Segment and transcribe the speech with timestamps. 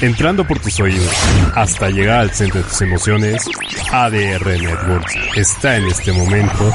[0.00, 1.12] entrando por tus oídos
[1.54, 3.46] hasta llegar al centro de tus emociones,
[3.92, 6.72] ADR Networks está en este momento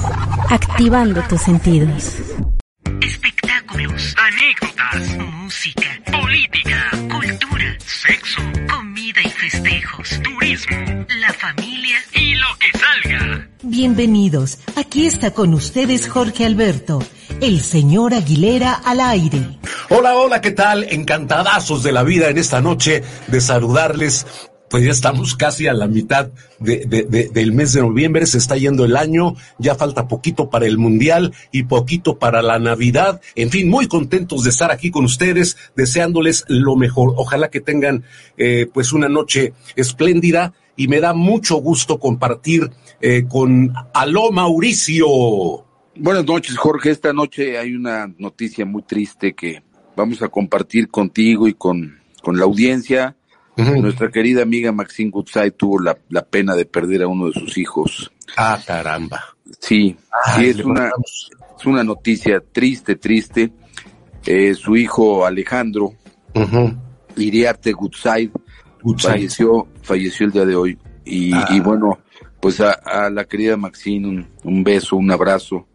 [0.49, 2.17] activando tus sentidos.
[3.01, 10.77] Espectáculos, anécdotas, música, política, cultura, sexo, comida y festejos, turismo,
[11.19, 13.47] la familia y lo que salga.
[13.63, 16.99] Bienvenidos, aquí está con ustedes Jorge Alberto,
[17.41, 19.59] el señor Aguilera al aire.
[19.89, 20.83] Hola, hola, ¿qué tal?
[20.89, 24.25] Encantadazos de la vida en esta noche de saludarles.
[24.67, 28.39] Pues ya estamos casi a la mitad de, de- de- del mes de noviembre, se
[28.39, 33.21] está yendo el año, ya falta poquito para el Mundial y poquito para la Navidad.
[33.35, 37.13] En fin, muy contentos de estar aquí con ustedes, deseándoles lo mejor.
[37.15, 38.03] Ojalá que tengan
[38.37, 42.71] eh, pues una noche espléndida y me da mucho gusto compartir
[43.01, 45.07] eh, con Aló Mauricio.
[45.97, 46.89] Buenas noches, Jorge.
[46.89, 49.63] Esta noche hay una noticia muy triste que
[49.95, 53.15] vamos a compartir contigo y con, con la audiencia.
[53.57, 57.57] Nuestra querida amiga Maxine Goodside tuvo la, la pena de perder a uno de sus
[57.57, 58.11] hijos.
[58.35, 59.21] Ah, caramba.
[59.59, 60.89] Sí, Ay, sí es una,
[61.57, 63.53] es una noticia triste, triste.
[64.25, 65.93] Eh, su hijo Alejandro.
[67.15, 68.31] Iriarte Goodside,
[68.81, 69.11] Goodside.
[69.11, 70.77] falleció, falleció el día de hoy.
[71.05, 71.47] Y, Ah.
[71.51, 71.99] y bueno,
[72.41, 75.67] pues a, a la querida Maxine un, un beso, un abrazo.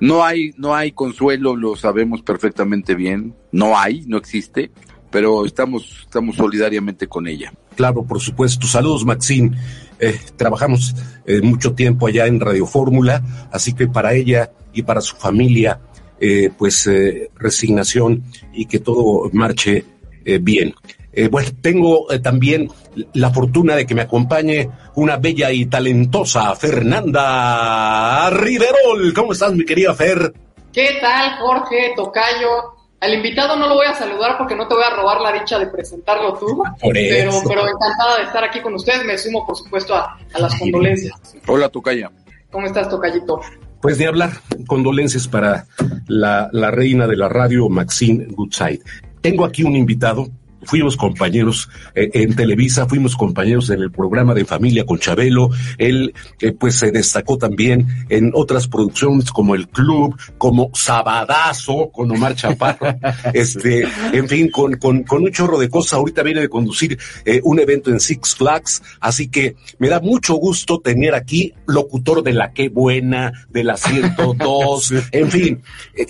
[0.00, 3.34] No hay, no hay consuelo, lo sabemos perfectamente bien.
[3.52, 4.70] No hay, no existe,
[5.10, 7.52] pero estamos, estamos solidariamente con ella.
[7.76, 8.66] Claro, por supuesto.
[8.66, 9.56] Saludos, Maxine.
[9.98, 10.94] Eh, trabajamos
[11.26, 15.80] eh, mucho tiempo allá en Radio Fórmula, así que para ella y para su familia,
[16.22, 19.84] eh, pues eh, resignación y que todo marche
[20.24, 20.74] eh, bien.
[21.12, 22.70] Eh, bueno, tengo eh, también
[23.14, 29.12] la fortuna de que me acompañe una bella y talentosa Fernanda Riverol.
[29.14, 30.32] ¿Cómo estás, mi querida Fer?
[30.72, 32.76] ¿Qué tal, Jorge, Tocayo?
[33.00, 35.58] Al invitado no lo voy a saludar porque no te voy a robar la dicha
[35.58, 36.62] de presentarlo tú.
[36.80, 37.42] Por Pero, eso.
[37.48, 39.04] pero encantada de estar aquí con ustedes.
[39.04, 41.18] Me sumo, por supuesto, a, a las condolencias.
[41.46, 42.10] Hola, Tocaya.
[42.50, 43.40] ¿Cómo estás, Tocayito?
[43.80, 44.30] Pues de hablar,
[44.66, 45.64] condolencias para
[46.06, 48.80] la, la reina de la radio, Maxine Goodside.
[49.22, 50.28] Tengo aquí un invitado.
[50.62, 55.50] Fuimos compañeros eh, en Televisa, fuimos compañeros en el programa de Familia con Chabelo.
[55.78, 62.10] Él, eh, pues, se destacó también en otras producciones como El Club, como Sabadazo con
[62.10, 62.94] Omar Chaparro.
[63.34, 65.94] este, en fin, con, con, con un chorro de cosas.
[65.94, 68.82] Ahorita viene de conducir eh, un evento en Six Flags.
[69.00, 73.76] Así que me da mucho gusto tener aquí locutor de la Qué Buena, de la
[73.76, 74.92] 102.
[75.12, 75.62] en fin,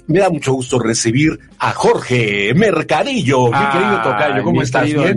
[0.06, 3.46] me da mucho gusto recibir a Jorge Mercadillo.
[3.46, 4.84] mi querido Tocayo, ¿cómo estás?
[4.86, 5.14] ¿Bien?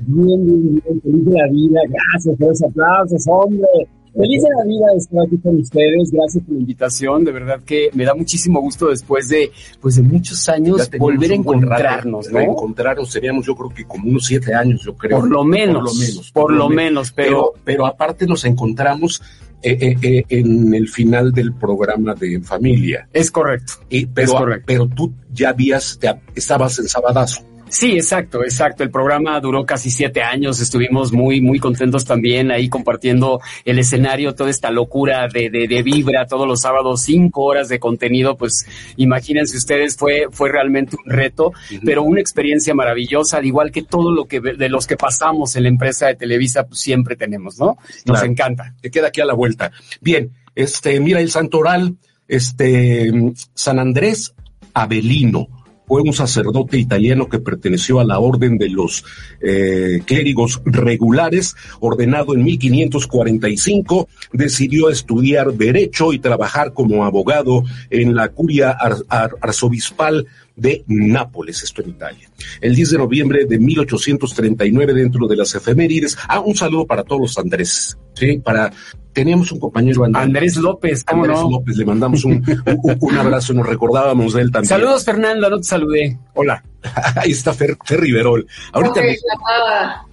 [0.00, 3.68] Bien, bien, bien, feliz de la vida, gracias por esos aplausos, hombre.
[4.12, 7.60] Feliz de la vida de estar aquí con ustedes, gracias por la invitación, de verdad
[7.64, 12.26] que me da muchísimo gusto después de, pues de muchos años volver a rato encontrarnos,
[12.26, 12.40] de ¿no?
[12.40, 15.20] Encontrarnos, teníamos yo creo que como unos siete años, yo creo.
[15.20, 16.32] Por lo menos, Por lo menos.
[16.32, 19.22] por lo menos, pero, Pero, pero aparte nos encontramos
[19.62, 23.06] eh, eh, eh, en el final del programa de familia.
[23.12, 23.74] es correcto.
[23.90, 24.64] Y, pero, Es correcto.
[24.66, 27.42] pero tú ya habías, ya estabas en Sabadazo.
[27.70, 28.82] Sí, exacto, exacto.
[28.82, 30.60] El programa duró casi siete años.
[30.60, 35.82] Estuvimos muy, muy contentos también ahí compartiendo el escenario, toda esta locura de, de, de
[35.82, 38.36] vibra todos los sábados, cinco horas de contenido.
[38.36, 38.66] Pues
[38.96, 41.52] imagínense ustedes, fue, fue realmente un reto,
[41.84, 45.62] pero una experiencia maravillosa, al igual que todo lo que de los que pasamos en
[45.62, 47.76] la empresa de Televisa, pues siempre tenemos, ¿no?
[48.04, 48.26] Nos Claro.
[48.26, 48.74] encanta.
[48.80, 49.70] Te queda aquí a la vuelta.
[50.00, 53.12] Bien, este, mira el santoral, este,
[53.54, 54.34] San Andrés
[54.74, 55.46] Avelino.
[55.90, 59.04] Fue un sacerdote italiano que perteneció a la orden de los
[59.40, 68.28] eh, clérigos regulares, ordenado en 1545, decidió estudiar derecho y trabajar como abogado en la
[68.28, 72.28] curia ar- ar- arzobispal de Nápoles, esto en Italia.
[72.60, 77.22] El 10 de noviembre de 1839, dentro de las efemérides, ah, un saludo para todos
[77.22, 78.38] los Andrés, ¿sí?
[78.38, 78.72] Para,
[79.12, 81.50] teníamos un compañero Andrés, Andrés López, ¿cómo Andrés no?
[81.50, 84.68] López, le mandamos un, un, un abrazo, nos recordábamos de él también.
[84.68, 86.18] Saludos, Fernando, no te saludé.
[86.34, 86.62] Hola.
[87.16, 88.46] Ahí está Fer, Fer Riverol.
[88.72, 89.16] Ahorita, nos,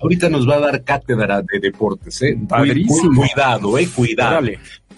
[0.01, 2.37] ahorita nos va a dar cátedra de deportes, ¿eh?
[2.47, 3.21] Padrísimo.
[3.21, 3.87] cuidado, ¿eh?
[3.93, 4.47] Cuidado.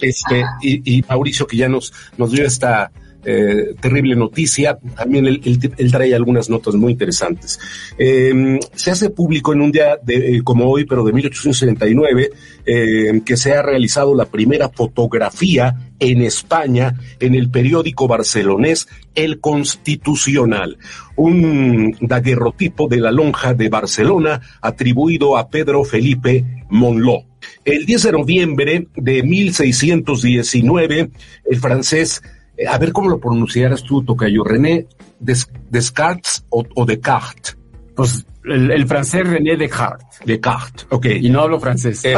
[0.01, 2.91] Este, y, y Mauricio, que ya nos, nos dio esta
[3.25, 5.41] eh, terrible noticia, también él,
[5.77, 7.59] él- trae algunas notas muy interesantes.
[7.97, 12.29] Eh, se hace público en un día eh, como hoy, pero de 1879,
[12.65, 19.39] eh, que se ha realizado la primera fotografía en España en el periódico barcelonés El
[19.41, 20.77] Constitucional,
[21.15, 27.25] un daguerrotipo de la lonja de Barcelona atribuido a Pedro Felipe Monló.
[27.65, 31.09] El 10 de noviembre de 1619,
[31.49, 32.21] el francés,
[32.67, 34.87] a ver cómo lo pronunciaras tú, Tocayo, René
[35.19, 37.55] Des- Descartes o, o Descartes.
[37.95, 40.07] Pues El, francés René Descartes.
[40.25, 41.05] Descartes, ok.
[41.21, 42.03] Y no hablo francés.
[42.05, 42.15] Eh,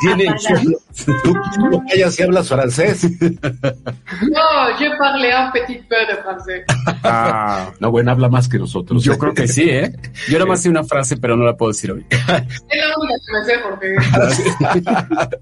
[0.00, 0.26] ¿Tiene
[1.24, 1.32] ¿Tú,
[1.70, 3.08] tú callas si hablas francés?
[3.20, 6.64] No, yo parle un petit peu de francés.
[7.02, 9.02] Ah, no, bueno, habla más que nosotros.
[9.02, 9.92] Yo creo que sí, ¿eh?
[10.28, 12.04] Yo nada más sé una frase, pero no la puedo decir hoy.
[12.10, 12.44] Es la
[12.98, 15.36] única que me sé, Jorge.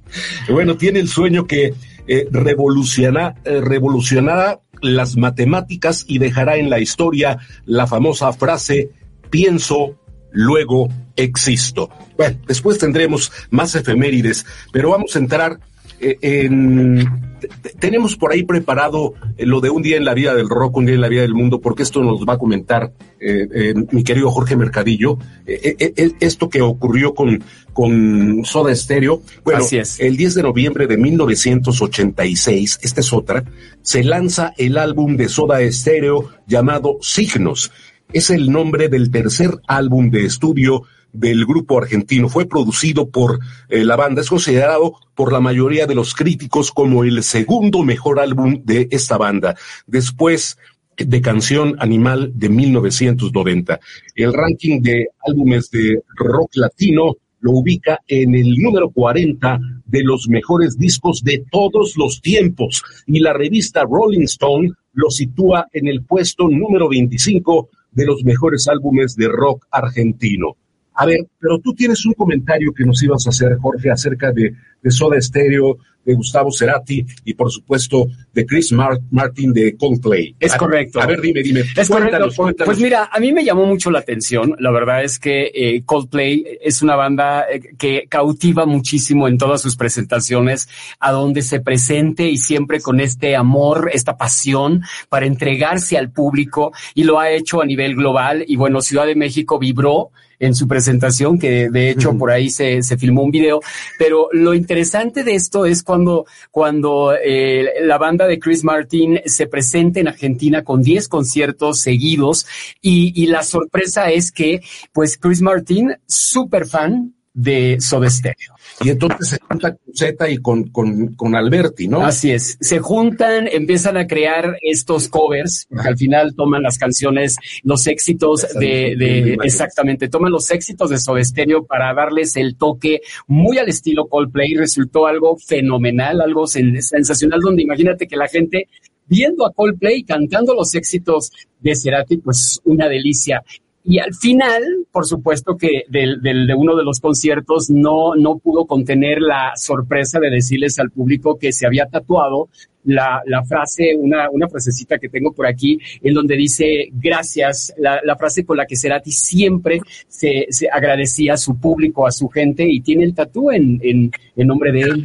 [0.53, 1.75] bueno, tiene el sueño que
[2.09, 8.91] eh, revoluciona, eh, revolucionará las matemáticas y dejará en la historia la famosa frase
[9.31, 9.99] pienso,
[10.33, 11.91] luego existo.
[12.17, 15.59] Bueno, después tendremos más efemérides, pero vamos a entrar
[16.01, 17.38] eh, en...
[17.79, 20.87] Tenemos por ahí preparado eh, lo de un día en la vida del rock, un
[20.87, 24.31] día en la vida del mundo, porque esto nos va a comentar eh, mi querido
[24.31, 27.43] Jorge Mercadillo, esto que ocurrió con,
[27.73, 29.23] con Soda Stereo.
[29.45, 29.99] Bueno, Así es.
[30.01, 33.45] el 10 de noviembre de 1986, esta es otra,
[33.83, 37.71] se lanza el álbum de Soda Stereo llamado Signos
[38.13, 42.29] es el nombre del tercer álbum de estudio del grupo argentino.
[42.29, 44.21] Fue producido por eh, la banda.
[44.21, 49.17] Es considerado por la mayoría de los críticos como el segundo mejor álbum de esta
[49.17, 49.57] banda.
[49.87, 50.59] Después
[50.97, 53.81] de Canción Animal de 1990.
[54.15, 60.29] El ranking de álbumes de rock latino lo ubica en el número 40 de los
[60.29, 66.03] mejores discos de todos los tiempos y la revista Rolling Stone lo sitúa en el
[66.03, 70.57] puesto número 25 de los mejores álbumes de rock argentino.
[71.01, 74.53] A ver, pero tú tienes un comentario que nos ibas a hacer, Jorge, acerca de,
[74.83, 80.35] de Soda Stereo, de Gustavo Cerati y por supuesto de Chris Martin de Coldplay.
[80.41, 81.01] Es correcto.
[81.01, 81.63] A ver, dime, dime.
[81.77, 82.31] Es correcto.
[82.65, 84.57] Pues mira, a mí me llamó mucho la atención.
[84.59, 89.61] La verdad es que eh, Coldplay es una banda eh, que cautiva muchísimo en todas
[89.61, 90.69] sus presentaciones,
[90.99, 96.73] a donde se presente y siempre con este amor, esta pasión para entregarse al público
[96.95, 98.45] y lo ha hecho a nivel global.
[98.49, 102.83] Y bueno, Ciudad de México vibró en su presentación, que de hecho por ahí se,
[102.83, 103.61] se filmó un video.
[103.99, 109.47] Pero lo interesante de esto es cuando, cuando eh, la banda de Chris Martin se
[109.47, 112.47] presenta en Argentina con 10 conciertos seguidos
[112.81, 114.61] y, y la sorpresa es que,
[114.93, 118.55] pues Chris Martin, súper fan de Soda Stereo.
[118.81, 122.05] Y entonces se junta con Z y con, con, con, Alberti, ¿no?
[122.05, 122.59] Así es.
[122.61, 128.47] Se juntan, empiezan a crear estos covers, porque al final toman las canciones, los éxitos
[128.55, 133.69] de, de exactamente, toman los éxitos de Soda Stereo para darles el toque muy al
[133.69, 134.55] estilo Coldplay.
[134.55, 138.69] Resultó algo fenomenal, algo sensacional, donde imagínate que la gente
[139.07, 141.31] viendo a Coldplay cantando los éxitos
[141.61, 143.45] de Cerati, pues una delicia.
[143.91, 144.63] Y al final,
[144.93, 149.53] por supuesto que del, del, de uno de los conciertos no, no pudo contener la
[149.57, 152.51] sorpresa de decirles al público que se había tatuado
[152.85, 158.03] la, la frase, una, una frasecita que tengo por aquí, en donde dice gracias, la,
[158.05, 162.29] la frase con la que Cerati siempre se, se, agradecía a su público, a su
[162.29, 165.05] gente, y tiene el tatú en, en, en nombre de él.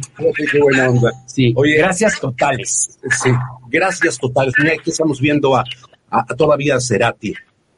[0.52, 1.10] Qué buena onda.
[1.26, 2.98] Sí, Oye, gracias totales.
[3.22, 3.30] Sí,
[3.70, 4.52] gracias totales.
[4.58, 5.64] Mira, aquí estamos viendo a,
[6.10, 7.32] a, a todavía Cerati.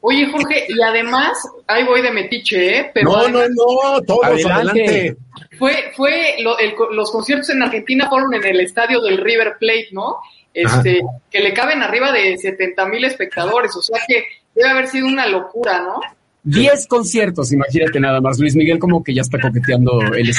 [0.09, 1.37] Oye, Jorge, y además,
[1.67, 2.91] ahí voy de metiche, ¿eh?
[2.93, 4.53] Pero no, además, no, no, todos adelante.
[4.53, 5.17] adelante.
[5.59, 9.89] Fue, fue, lo, el, los conciertos en Argentina fueron en el estadio del River Plate,
[9.91, 10.15] ¿no?
[10.53, 11.19] Este, Ajá.
[11.29, 14.23] que le caben arriba de 70 mil espectadores, o sea que
[14.55, 15.99] debe haber sido una locura, ¿no?
[16.41, 18.39] Diez conciertos, imagínate nada más.
[18.39, 20.33] Luis Miguel como que ya está coqueteando el, el,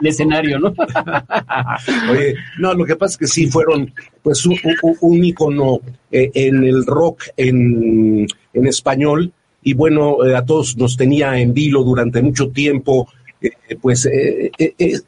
[0.00, 0.74] el escenario, ¿no?
[2.10, 3.90] Oye, no, lo que pasa es que sí fueron
[4.22, 5.80] pues un, un, un ícono
[6.12, 9.32] eh, en el rock en, en español
[9.62, 13.08] y bueno, eh, a todos nos tenía en vilo durante mucho tiempo,
[13.40, 14.52] eh, pues eh,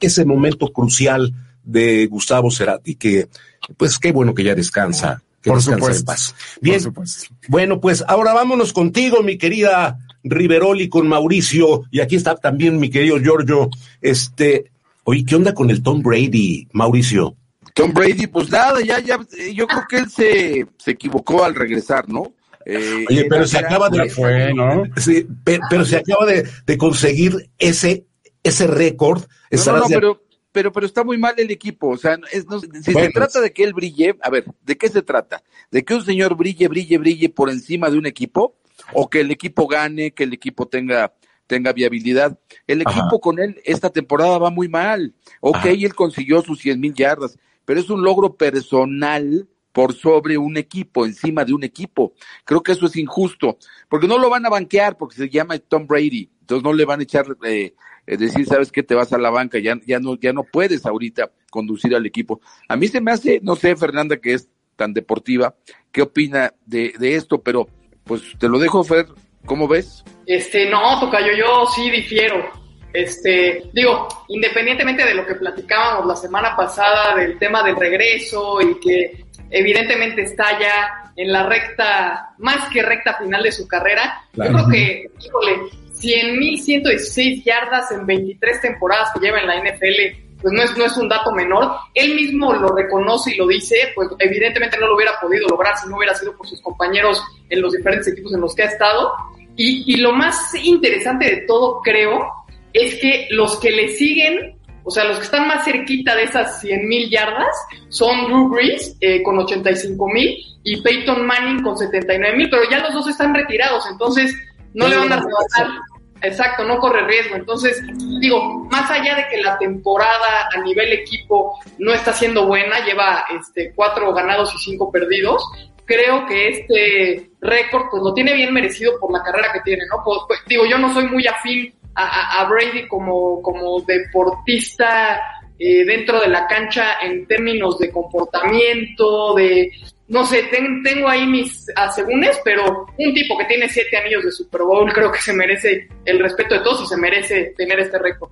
[0.00, 3.28] ese momento crucial de Gustavo Cerati, que
[3.76, 5.22] pues qué bueno que ya descansa.
[5.42, 6.00] Que Por descansa supuesto.
[6.00, 6.34] en paz.
[6.60, 7.34] Bien, Por supuesto.
[7.48, 12.90] bueno, pues ahora vámonos contigo, mi querida Riveroli, con Mauricio, y aquí está también mi
[12.90, 13.70] querido Giorgio.
[14.00, 14.72] Este,
[15.04, 17.36] oye, ¿qué onda con el Tom Brady, Mauricio?
[17.74, 19.20] Tom Brady, pues nada, ya, ya,
[19.54, 22.32] yo creo que él se, se equivocó al regresar, ¿no?
[22.68, 24.82] Eh, Oye, pero se acaba de fue, ¿no?
[24.96, 28.06] Sí, pero, pero, se acaba de, de conseguir ese
[28.42, 29.22] ese récord.
[29.50, 31.88] No, no, no, pero, pero, pero está muy mal el equipo.
[31.90, 34.76] O sea, es, no, si bueno, se trata de que él brille, a ver, ¿de
[34.76, 35.42] qué se trata?
[35.70, 38.56] ¿De que un señor brille, brille, brille por encima de un equipo?
[38.92, 41.14] ¿O que el equipo gane, que el equipo tenga
[41.46, 42.38] tenga viabilidad.
[42.66, 43.18] El equipo Ajá.
[43.20, 45.14] con él esta temporada va muy mal.
[45.40, 45.70] Ok, Ajá.
[45.70, 51.04] él consiguió sus 100 mil yardas, pero es un logro personal por sobre un equipo,
[51.04, 52.14] encima de un equipo.
[52.46, 53.58] Creo que eso es injusto,
[53.90, 57.00] porque no lo van a banquear porque se llama Tom Brady, entonces no le van
[57.00, 57.74] a echar, eh,
[58.06, 60.86] eh, decir, sabes que te vas a la banca, ya, ya no, ya no puedes
[60.86, 62.40] ahorita conducir al equipo.
[62.70, 65.54] A mí se me hace, no sé, Fernanda, que es tan deportiva,
[65.92, 67.68] qué opina de, de esto, pero
[68.04, 69.04] pues te lo dejo, Fer,
[69.44, 70.02] ¿cómo ves?
[70.24, 72.50] Este, no, Tocayo, yo sí difiero.
[72.96, 78.80] Este, digo, independientemente de lo que platicábamos la semana pasada del tema del regreso y
[78.80, 84.44] que evidentemente está ya en la recta, más que recta final de su carrera, yo
[84.44, 85.60] creo que, híjole,
[85.94, 90.96] 100.116 yardas en 23 temporadas que lleva en la NFL, pues no es, no es
[90.96, 91.72] un dato menor.
[91.94, 95.88] Él mismo lo reconoce y lo dice, pues evidentemente no lo hubiera podido lograr si
[95.88, 99.12] no hubiera sido por sus compañeros en los diferentes equipos en los que ha estado.
[99.56, 102.30] Y, y lo más interesante de todo, creo,
[102.74, 104.55] es que los que le siguen,
[104.86, 107.56] o sea, los que están más cerquita de esas 100 mil yardas,
[107.88, 112.78] son Drew Brees eh, con 85 mil y Peyton Manning con 79 mil, pero ya
[112.78, 114.32] los dos están retirados, entonces
[114.74, 115.80] no le van a rebajar.
[116.22, 117.34] Exacto, no corre riesgo.
[117.34, 117.82] Entonces,
[118.20, 123.24] digo, más allá de que la temporada a nivel equipo no está siendo buena, lleva
[123.38, 125.44] este cuatro ganados y cinco perdidos,
[125.84, 130.02] creo que este récord pues lo tiene bien merecido por la carrera que tiene, ¿no?
[130.04, 135.20] Pues, pues, digo, yo no soy muy afín a, Brady como, como deportista
[135.58, 139.70] eh, dentro de la cancha en términos de comportamiento, de,
[140.08, 140.44] no sé,
[140.84, 145.10] tengo ahí mis asegúnes, pero un tipo que tiene siete anillos de Super Bowl creo
[145.10, 148.30] que se merece el respeto de todos y se merece tener este récord.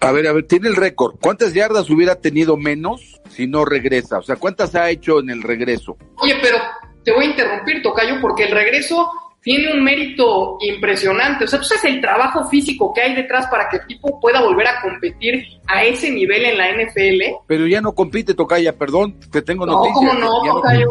[0.00, 1.14] A ver, a ver, tiene el récord.
[1.20, 4.18] ¿Cuántas yardas hubiera tenido menos si no regresa?
[4.18, 5.96] O sea, ¿cuántas ha hecho en el regreso?
[6.16, 6.58] Oye, pero
[7.04, 9.08] te voy a interrumpir, Tocayo, porque el regreso
[9.44, 11.44] tiene un mérito impresionante.
[11.44, 14.40] O sea, tú sabes el trabajo físico que hay detrás para que el tipo pueda
[14.40, 17.44] volver a competir a ese nivel en la NFL.
[17.46, 20.18] Pero ya no compite, Tocaya, perdón, te tengo no, noticias.
[20.18, 20.88] no, Tocayo?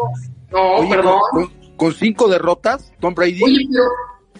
[0.52, 1.20] No, perdón.
[1.76, 3.42] Con, cinco derrotas, Tom Brady.
[3.42, 3.84] Oye, pero,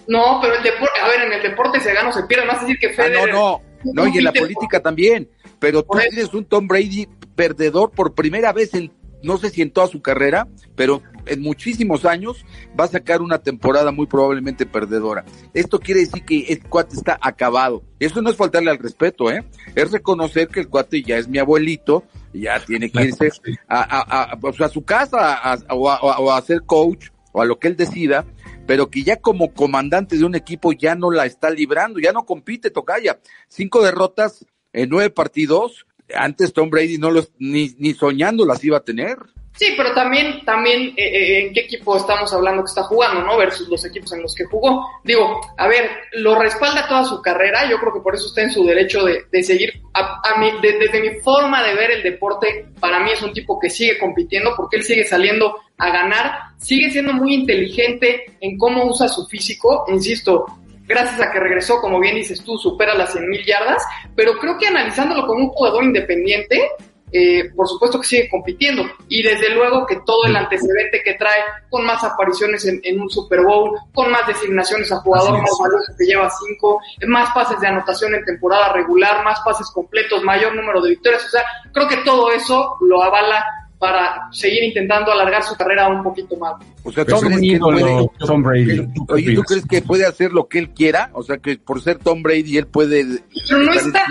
[0.07, 2.61] no, pero el deporte, a ver, en el deporte se gana o se pierde, más
[2.61, 3.31] decir que Federer...
[3.31, 5.29] Ah, no, no, no, y en la política también.
[5.59, 8.93] Pero tú tienes un Tom Brady perdedor por primera vez en,
[9.25, 12.45] no sé si en toda su carrera, pero en muchísimos años
[12.79, 15.25] va a sacar una temporada muy probablemente perdedora.
[15.55, 17.83] Esto quiere decir que el cuate está acabado.
[17.99, 19.45] Eso no es faltarle al respeto, ¿eh?
[19.75, 23.31] Es reconocer que el cuate ya es mi abuelito, ya tiene que irse
[23.69, 28.25] a, a, su casa o, o a ser coach o a lo que él decida,
[28.67, 32.25] pero que ya como comandante de un equipo ya no la está librando, ya no
[32.25, 33.19] compite, Tocaya.
[33.49, 38.79] Cinco derrotas en nueve partidos, antes Tom Brady no los, ni, ni soñando las iba
[38.79, 39.17] a tener.
[39.57, 43.37] Sí, pero también, también eh, eh, en qué equipo estamos hablando que está jugando, ¿no?
[43.37, 44.85] Versus los equipos en los que jugó.
[45.05, 48.51] Digo, a ver, lo respalda toda su carrera, yo creo que por eso está en
[48.51, 49.81] su derecho de, de seguir.
[49.93, 53.61] A, a mí, desde mi forma de ver el deporte, para mí es un tipo
[53.61, 58.87] que sigue compitiendo porque él sigue saliendo a ganar, sigue siendo muy inteligente en cómo
[58.87, 60.47] usa su físico, insisto,
[60.87, 63.83] gracias a que regresó, como bien dices tú, supera las 100 mil yardas,
[64.15, 66.71] pero creo que analizándolo como un jugador independiente,
[67.17, 68.83] eh, por supuesto que sigue compitiendo.
[69.09, 73.43] Y desde luego que todo el antecedente que trae, con más apariciones en, un Super
[73.43, 78.17] Bowl, con más designaciones a jugador más valioso que lleva cinco, más pases de anotación
[78.17, 81.25] en temporada regular, más pases completos, mayor número de victorias.
[81.25, 83.45] O sea, creo que todo eso lo avala
[83.79, 86.55] para seguir intentando alargar su carrera un poquito más.
[86.83, 88.89] O sea, Tom, puede, Tom Brady.
[89.09, 91.11] oye, ¿tú crees que puede hacer lo que él quiera?
[91.13, 93.23] O sea, que por ser Tom Brady él puede...
[93.49, 94.07] Pero no está,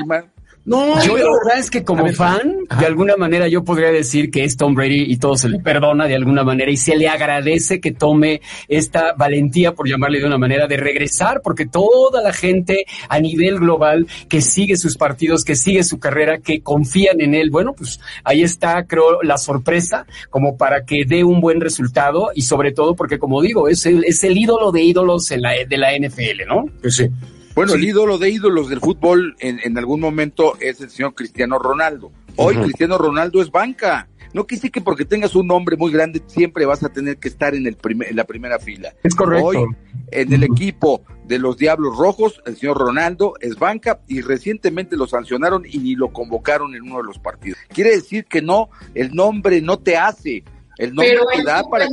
[0.65, 4.46] no, yo la verdad es que como fan, de alguna manera yo podría decir que
[4.46, 7.82] es Tom Brady y todo se le perdona de alguna manera y se le agradece
[7.82, 12.86] que tome esta valentía, por llamarle de una manera, de regresar, porque toda la gente
[13.10, 17.50] a nivel global que sigue sus partidos, que sigue su carrera, que confían en él,
[17.50, 22.43] bueno, pues ahí está, creo, la sorpresa como para que dé un buen resultado y
[22.43, 25.77] sobre todo porque, como digo, es el, es el ídolo de ídolos en la, de
[25.77, 26.65] la NFL, ¿no?
[26.82, 27.10] Pues sí.
[27.55, 31.60] Bueno, el ídolo de ídolos del fútbol en, en, algún momento es el señor Cristiano
[31.60, 32.12] Ronaldo.
[32.36, 34.07] Hoy Cristiano Ronaldo es banca.
[34.33, 37.53] No quise que porque tengas un nombre muy grande siempre vas a tener que estar
[37.53, 38.93] en, el en la primera fila.
[39.03, 39.45] Es correcto.
[39.45, 39.57] Hoy
[40.10, 45.07] en el equipo de los Diablos Rojos, el señor Ronaldo es banca y recientemente lo
[45.07, 47.60] sancionaron y ni lo convocaron en uno de los partidos.
[47.69, 50.43] Quiere decir que no, el nombre no te hace,
[50.77, 51.86] el nombre te da para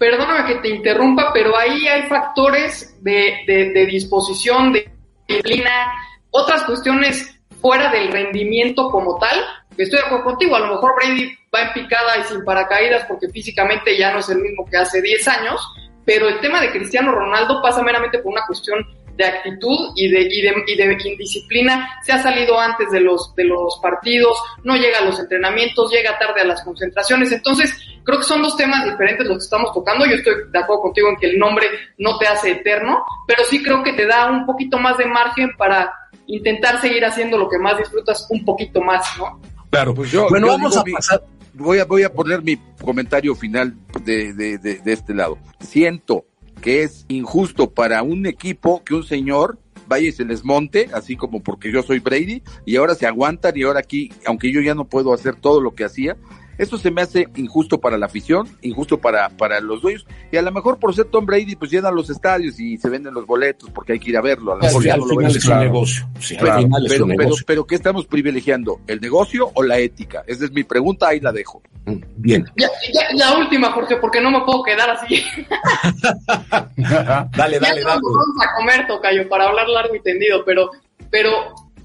[0.00, 4.90] perdóname que te interrumpa, pero ahí hay factores de, de, disposición, de
[5.28, 5.92] disciplina,
[6.30, 9.38] otras cuestiones fuera del rendimiento como tal,
[9.76, 13.28] estoy de acuerdo contigo, a lo mejor Brady va en picada y sin paracaídas porque
[13.28, 15.60] físicamente ya no es el mismo que hace 10 años,
[16.06, 18.78] pero el tema de Cristiano Ronaldo pasa meramente por una cuestión
[19.20, 22.00] de actitud y de, y de, y de indisciplina.
[22.02, 26.18] Se ha salido antes de los, de los partidos, no llega a los entrenamientos, llega
[26.18, 27.30] tarde a las concentraciones.
[27.30, 30.06] Entonces, creo que son dos temas diferentes los que estamos tocando.
[30.06, 31.66] Yo estoy de acuerdo contigo en que el nombre
[31.98, 35.50] no te hace eterno, pero sí creo que te da un poquito más de margen
[35.58, 35.92] para
[36.26, 39.38] intentar seguir haciendo lo que más disfrutas un poquito más, ¿no?
[39.70, 41.22] Claro, pues yo, bueno, vamos a pasar.
[41.52, 45.36] Voy a, voy a poner mi comentario final de, de, de, de este lado.
[45.58, 46.24] Siento
[46.60, 51.16] que es injusto para un equipo que un señor vaya y se les monte, así
[51.16, 54.74] como porque yo soy Brady, y ahora se aguantan y ahora aquí, aunque yo ya
[54.74, 56.16] no puedo hacer todo lo que hacía,
[56.60, 60.42] eso se me hace injusto para la afición, injusto para, para los dueños, y a
[60.42, 63.70] lo mejor por ser Tom Brady, pues llenan los estadios y se venden los boletos
[63.70, 64.52] porque hay que ir a verlo.
[64.52, 65.26] A lo mejor ya no lo ven.
[65.28, 66.06] es un negocio.
[66.20, 67.44] Sí, al final es Pero, un pero, negocio.
[67.46, 68.80] pero, ¿qué estamos privilegiando?
[68.86, 70.22] ¿El negocio o la ética?
[70.26, 71.62] Esa es mi pregunta, ahí la dejo.
[71.86, 72.44] Mm, Bien.
[72.56, 75.24] Ya, ya, la última, Jorge, porque no me puedo quedar así.
[76.76, 77.84] Dale, dale, dale.
[77.84, 78.12] vamos
[78.46, 80.70] a comer, Tocayo, para hablar largo y tendido, pero,
[81.10, 81.30] pero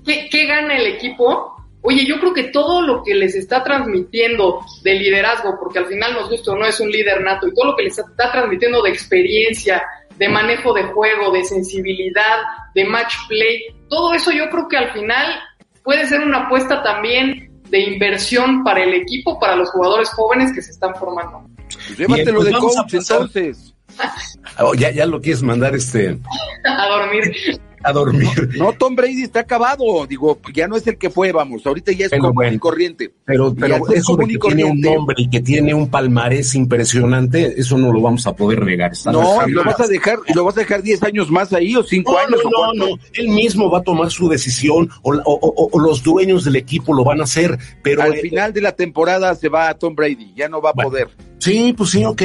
[0.06, 1.55] ¿qué, ¿qué gana el equipo?
[1.88, 6.14] Oye, yo creo que todo lo que les está transmitiendo de liderazgo, porque al final
[6.14, 8.82] nos gusta o no es un líder nato, y todo lo que les está transmitiendo
[8.82, 9.84] de experiencia,
[10.18, 12.40] de manejo de juego, de sensibilidad,
[12.74, 15.40] de match play, todo eso yo creo que al final
[15.84, 20.62] puede ser una apuesta también de inversión para el equipo, para los jugadores jóvenes que
[20.62, 21.48] se están formando.
[21.68, 23.72] Pues llévatelo pues de a coach entonces.
[24.60, 26.18] Oh, ya, ya lo quieres mandar este
[26.66, 27.60] A dormir.
[27.86, 28.28] A dormir.
[28.58, 32.06] No, Tom Brady está acabado, digo, ya no es el que fue, vamos, ahorita ya
[32.06, 32.54] es Pero común bueno.
[32.56, 33.12] y corriente.
[33.26, 35.90] Pero, pero Ya es eso de común que tiene un nombre y que tiene un
[35.90, 38.92] palmarés impresionante, eso no lo vamos a poder negar.
[39.12, 41.76] No, y lo vas a dejar, y lo vas a dejar 10 años más ahí
[41.76, 43.02] o 5 No, años no, o no, no.
[43.14, 46.94] Él mismo va a tomar su decisión o, o- o- o los dueños del equipo
[46.94, 47.58] lo van a hacer.
[47.84, 50.72] Pero Al eh, final de la temporada se va a Tom Brady, ya no va
[50.72, 50.90] a Bueno.
[50.90, 51.08] poder.
[51.40, 52.22] Sí, pues sí, ok.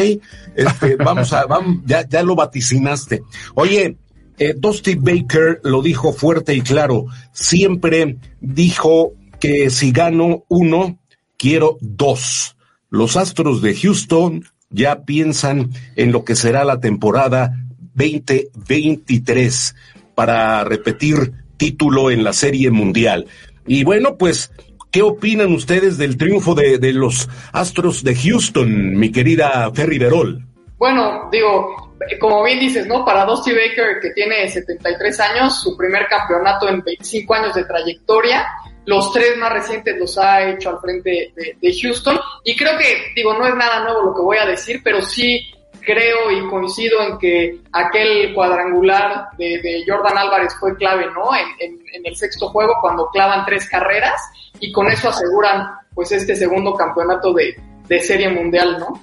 [0.54, 3.22] Este, vamos a, vamos, ya, ya lo vaticinaste.
[3.54, 3.96] Oye,
[4.40, 7.06] eh, Dusty Baker lo dijo fuerte y claro.
[7.32, 10.98] Siempre dijo que si gano uno,
[11.36, 12.56] quiero dos.
[12.88, 17.54] Los Astros de Houston ya piensan en lo que será la temporada
[17.94, 19.76] 2023
[20.14, 23.26] para repetir título en la Serie Mundial.
[23.66, 24.50] Y bueno, pues
[24.90, 30.44] ¿Qué opinan ustedes del triunfo de, los Astros de Houston, mi querida Ferry Verol?
[30.78, 33.04] Bueno, digo, como bien dices, ¿no?
[33.04, 38.46] Para Dusty Baker, que tiene 73 años, su primer campeonato en 25 años de trayectoria,
[38.86, 42.18] los tres más recientes los ha hecho al frente de, Houston.
[42.44, 45.44] Y creo que, digo, no es nada nuevo lo que voy a decir, pero sí
[45.80, 51.30] creo y coincido en que aquel cuadrangular de, Jordan Álvarez fue clave, ¿no?
[51.58, 54.20] En, el sexto juego, cuando clavan tres carreras
[54.58, 57.54] y con eso aseguran, pues, este segundo campeonato de,
[57.86, 59.00] de serie mundial, ¿no?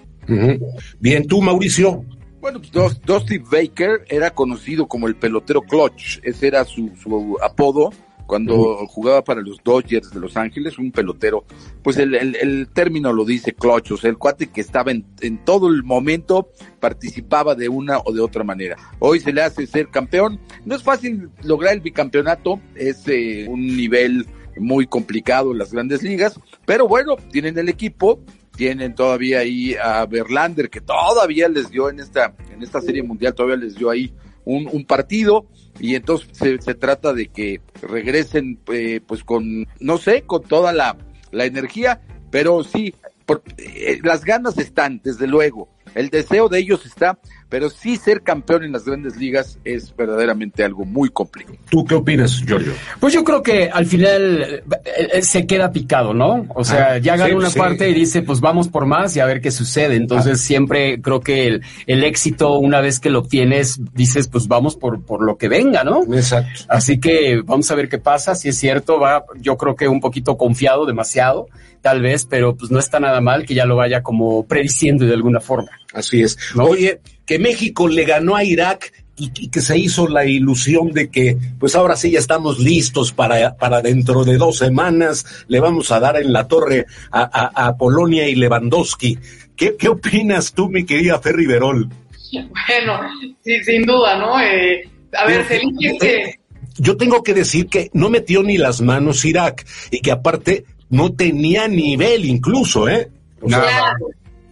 [0.99, 2.03] Bien, tú, Mauricio.
[2.39, 7.91] Bueno, pues Dusty Baker era conocido como el pelotero clutch, ese era su, su apodo
[8.27, 8.87] cuando uh -huh.
[8.87, 11.45] jugaba para los Dodgers de Los Ángeles, un pelotero,
[11.81, 15.05] pues el, el, el término lo dice clutch, o sea, el cuate que estaba en,
[15.21, 18.75] en, todo el momento, participaba de una o de otra manera.
[18.99, 23.65] Hoy se le hace ser campeón, no es fácil lograr el bicampeonato, es eh, un
[23.65, 24.27] nivel
[24.59, 28.19] muy complicado en las grandes ligas, pero bueno, tienen el equipo,
[28.57, 33.35] tienen todavía ahí a Verlander, que todavía les dio en esta, en esta serie mundial,
[33.35, 34.11] todavía les dio ahí
[34.43, 35.45] un, un partido,
[35.79, 40.73] y entonces se, se trata de que regresen eh, pues con, no sé, con toda
[40.73, 40.97] la,
[41.31, 42.95] la energía, pero sí,
[43.27, 48.23] por, eh, las ganas están, desde luego, el deseo de ellos está, pero sí ser
[48.23, 51.57] campeón en las grandes ligas es verdaderamente algo muy complicado.
[51.69, 52.73] ¿Tú qué opinas, Giorgio?
[52.99, 56.45] Pues yo creo que al final eh, se queda picado, ¿no?
[56.55, 57.59] O sea, ah, ya gana sí, una sí.
[57.59, 59.95] parte y dice, pues vamos por más y a ver qué sucede.
[59.95, 60.43] Entonces ah.
[60.43, 65.01] siempre creo que el, el, éxito, una vez que lo obtienes, dices, pues vamos por,
[65.01, 66.03] por lo que venga, ¿no?
[66.13, 66.65] Exacto.
[66.67, 68.35] Así que vamos a ver qué pasa.
[68.35, 71.47] Si es cierto, va, yo creo que un poquito confiado, demasiado,
[71.87, 75.13] tal vez, pero pues no está nada mal que ya lo vaya como prediciendo de
[75.13, 75.69] alguna forma.
[75.93, 76.37] Así es.
[76.53, 76.65] ¿no?
[76.65, 81.09] Oye, que México le ganó a Irak y, y, que se hizo la ilusión de
[81.09, 85.89] que, pues ahora sí ya estamos listos para, para dentro de dos semanas, le vamos
[85.93, 89.17] a dar en la torre a, a, a Polonia y Lewandowski.
[89.55, 91.87] ¿Qué, ¿Qué, opinas tú, mi querida Ferry Verol?
[92.33, 92.99] Bueno,
[93.45, 94.41] sí, sin duda, ¿no?
[94.41, 96.39] Eh, a ver, elige este...
[96.79, 101.13] Yo tengo que decir que no metió ni las manos Irak y que aparte no
[101.13, 103.09] tenía nivel incluso, ¿eh?
[103.41, 104.07] O sea, claro.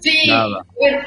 [0.06, 0.64] Sí, Nada.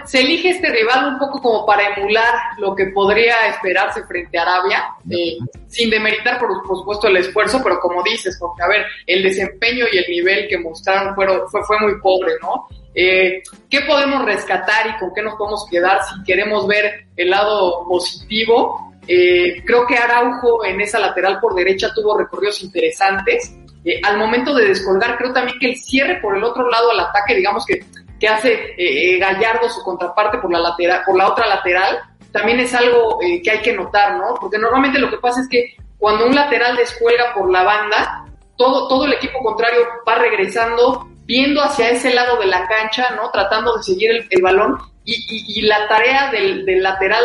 [0.06, 4.42] se elige este rival un poco como para emular lo que podría esperarse frente a
[4.42, 5.38] Arabia, eh,
[5.68, 9.84] sin demeritar por, por, supuesto el esfuerzo, pero como dices, porque a ver, el desempeño
[9.92, 12.66] y el nivel que mostraron fueron, fue, fue muy pobre, ¿no?
[12.92, 17.86] Eh, ¿Qué podemos rescatar y con qué nos podemos quedar si queremos ver el lado
[17.86, 18.92] positivo?
[19.06, 23.56] Eh, creo que Araujo en esa lateral por derecha tuvo recorridos interesantes.
[23.88, 27.00] Eh, al momento de descolgar, creo también que el cierre por el otro lado al
[27.00, 27.80] ataque, digamos que
[28.18, 31.98] que hace eh, Gallardo su contraparte por la lateral, por la otra lateral,
[32.32, 34.34] también es algo eh, que hay que notar, ¿no?
[34.40, 38.88] Porque normalmente lo que pasa es que cuando un lateral descuelga por la banda, todo,
[38.88, 43.30] todo el equipo contrario va regresando, viendo hacia ese lado de la cancha, ¿no?
[43.30, 44.78] Tratando de seguir el balón
[45.10, 47.24] y, la tarea del, lateral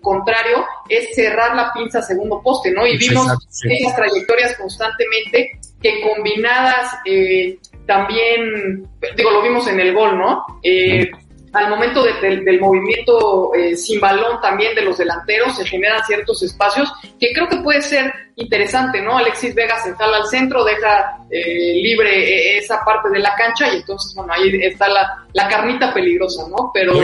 [0.00, 2.86] contrario es cerrar la pinza segundo poste, ¿no?
[2.86, 3.26] Y vimos
[3.64, 10.44] esas trayectorias constantemente que combinadas eh, también, digo, lo vimos en el gol, ¿no?
[10.62, 11.10] Eh,
[11.54, 16.92] al momento del movimiento eh, sin balón también de los delanteros se generan ciertos espacios
[17.18, 19.16] que creo que puede ser interesante, ¿no?
[19.16, 23.76] Alexis Vega se instala al centro, deja eh, libre esa parte de la cancha y
[23.76, 26.70] entonces, bueno, ahí está la, la carnita peligrosa, ¿no?
[26.74, 26.94] Pero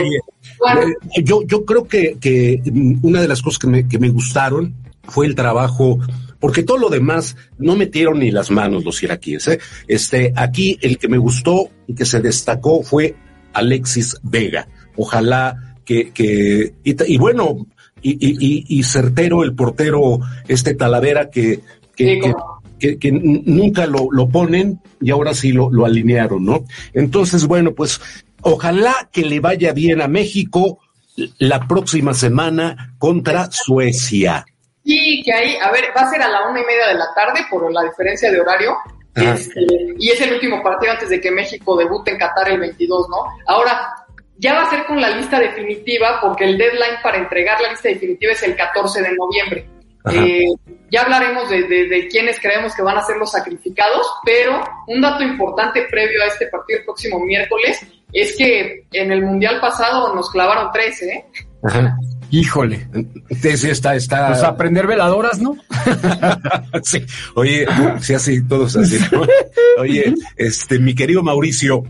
[0.59, 0.81] bueno.
[1.23, 2.61] yo, yo creo que, que
[3.01, 5.99] una de las cosas que me, que me gustaron fue el trabajo
[6.41, 9.47] porque todo lo demás no metieron ni las manos los iraquíes.
[9.47, 9.59] ¿eh?
[9.87, 13.15] Este, aquí el que me gustó y que se destacó fue
[13.53, 14.67] Alexis Vega.
[14.95, 17.65] Ojalá que, que y, bueno,
[18.01, 21.59] y, y, y, certero el portero este Talavera que,
[21.95, 22.33] que,
[22.79, 26.65] que, nunca lo, lo, ponen y ahora sí lo, lo alinearon, ¿no?
[26.93, 28.01] Entonces, bueno, pues
[28.41, 30.79] ojalá que le vaya bien a México
[31.37, 34.45] la próxima semana contra Suecia.
[34.83, 37.13] Sí, que ahí, a ver, va a ser a la una y media de la
[37.13, 38.75] tarde por la diferencia de horario.
[39.15, 39.61] Este,
[39.99, 43.17] y es el último partido antes de que México debute en Qatar el 22, ¿no?
[43.45, 43.93] Ahora,
[44.37, 47.89] ya va a ser con la lista definitiva porque el deadline para entregar la lista
[47.89, 49.67] definitiva es el 14 de noviembre.
[50.11, 50.47] Eh,
[50.89, 54.99] ya hablaremos de, de, de, quiénes creemos que van a ser los sacrificados, pero un
[54.99, 60.15] dato importante previo a este partido el próximo miércoles es que en el Mundial pasado
[60.15, 61.25] nos clavaron 13, ¿eh?
[61.63, 61.95] Ajá.
[62.31, 62.87] Híjole.
[63.41, 64.27] Sí, está, está.
[64.29, 65.57] Pues aprender veladoras, ¿no?
[66.83, 67.03] sí.
[67.35, 67.65] Oye,
[67.99, 68.97] sí, así, todos así,
[69.77, 71.83] Oye, este, mi querido Mauricio,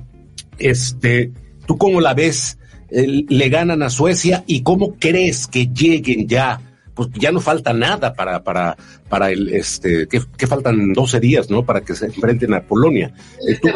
[0.58, 1.32] este,
[1.68, 2.58] ¿tú cómo la ves?
[2.92, 6.60] le ganan a Suecia y cómo crees que lleguen ya?
[6.94, 8.76] Pues ya no falta nada para, para,
[9.08, 11.64] para el, este, que, que faltan 12 días, ¿no?
[11.66, 13.14] Para que se enfrenten a Polonia.
[13.48, 13.74] Este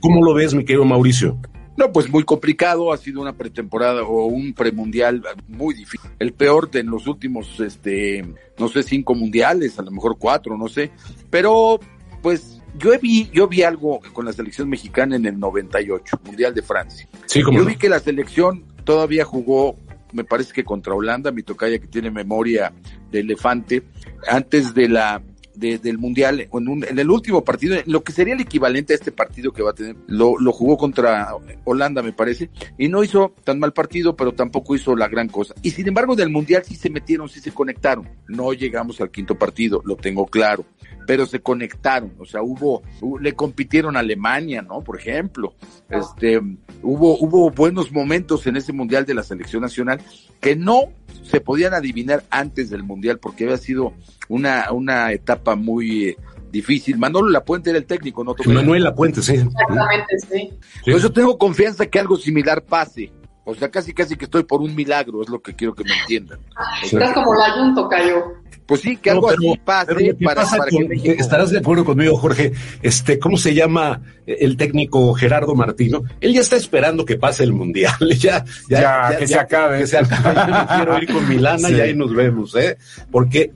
[0.00, 1.38] ¿Cómo lo ves, mi querido Mauricio?
[1.76, 6.10] No, pues muy complicado, ha sido una pretemporada o un premundial muy difícil.
[6.18, 8.24] El peor de los últimos, este,
[8.58, 10.90] no sé, cinco mundiales, a lo mejor cuatro, no sé.
[11.30, 11.80] Pero,
[12.20, 16.62] pues, yo vi, yo vi algo con la selección mexicana en el 98, Mundial de
[16.62, 17.08] Francia.
[17.26, 19.76] Sí, como yo vi que la selección todavía jugó,
[20.12, 22.72] me parece que contra Holanda, mi tocaya que tiene memoria
[23.10, 23.82] de elefante,
[24.28, 25.22] antes de la
[25.54, 29.52] del Mundial, en, en, el último partido, lo que sería el equivalente a este partido
[29.52, 31.28] que va a tener, lo, lo jugó contra
[31.64, 35.54] Holanda, me parece, y no hizo tan mal partido, pero tampoco hizo la gran cosa.
[35.62, 38.08] Y sin embargo, del Mundial sí se metieron, sí se conectaron.
[38.28, 40.64] No llegamos al quinto partido, lo tengo claro,
[41.06, 42.82] pero se conectaron, o sea, hubo,
[43.20, 44.80] le compitieron a Alemania, ¿no?
[44.82, 45.54] Por ejemplo,
[45.90, 46.40] este,
[46.82, 50.00] hubo, hubo buenos momentos en ese Mundial de la Selección Nacional
[50.40, 53.94] que no se podían adivinar antes del Mundial porque había sido
[54.28, 56.16] una, una etapa muy eh,
[56.50, 56.98] difícil.
[56.98, 58.34] Manolo Lapuente era el técnico, ¿no?
[58.46, 59.32] Manuel Lapuente, sí.
[59.32, 60.50] Exactamente, sí.
[60.84, 63.12] Por eso tengo confianza que algo similar pase.
[63.44, 65.98] O sea, casi casi que estoy por un milagro, es lo que quiero que me
[66.00, 66.38] entiendan.
[66.84, 68.42] Estás como la Junto, Cayo.
[68.66, 72.52] Pues sí, que algo así pase para, que Estarás de acuerdo conmigo, Jorge.
[72.80, 76.04] Este, ¿cómo se llama el técnico Gerardo Martino?
[76.20, 77.94] Él ya está esperando que pase el mundial.
[78.18, 79.80] ya, ya, que se acabe.
[79.80, 80.34] Que se acabe.
[80.34, 82.78] Yo no quiero ir con Milana y ahí nos vemos, ¿eh?
[83.10, 83.52] Porque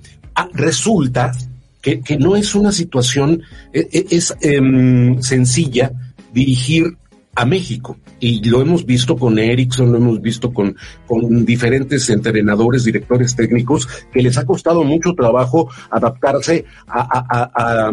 [0.53, 1.33] resulta
[1.81, 5.93] que, que, no es una situación, e, e, es, em, sencilla
[6.33, 6.97] dirigir
[7.37, 7.99] a México.
[8.19, 10.75] Y lo hemos visto con Ericsson, lo hemos visto con,
[11.07, 17.91] con diferentes entrenadores, directores técnicos, que les ha costado mucho trabajo adaptarse a, a, a,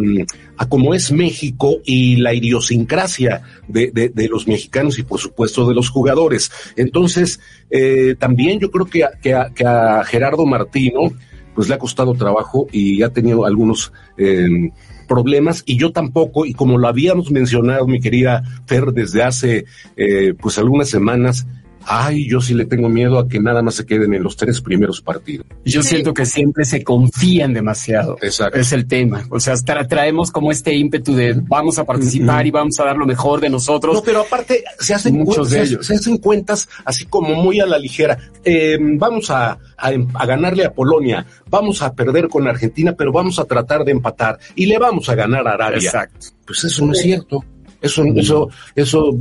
[0.57, 5.67] a, cómo es México y la idiosincrasia de, de, de, los mexicanos y por supuesto
[5.67, 6.49] de los jugadores.
[6.77, 11.11] Entonces, eh, también yo creo que, que, que a Gerardo Martino,
[11.55, 14.71] pues le ha costado trabajo y ha tenido algunos eh,
[15.07, 15.63] problemas.
[15.65, 20.57] Y yo tampoco, y como lo habíamos mencionado, mi querida Fer, desde hace eh, pues
[20.57, 21.45] algunas semanas,
[21.85, 24.61] ay, yo sí le tengo miedo a que nada más se queden en los tres
[24.61, 25.45] primeros partidos.
[25.65, 28.17] Yo siento que siempre se confían demasiado.
[28.21, 28.59] Exacto.
[28.59, 29.25] Es el tema.
[29.29, 33.05] O sea, traemos como este ímpetu de vamos a participar y vamos a dar lo
[33.05, 33.95] mejor de nosotros.
[33.95, 35.85] No, pero aparte se hacen, Muchos de ellos.
[35.85, 38.17] Se, hacen cuentas así como muy a la ligera.
[38.43, 43.45] Eh, vamos a, a, ganarle a Polonia, vamos a perder con Argentina, pero vamos a
[43.45, 45.77] tratar de empatar y le vamos a ganar a Arabia.
[45.77, 46.27] Exacto.
[46.45, 47.43] Pues eso no es cierto.
[47.83, 49.13] Eso, eso, eso,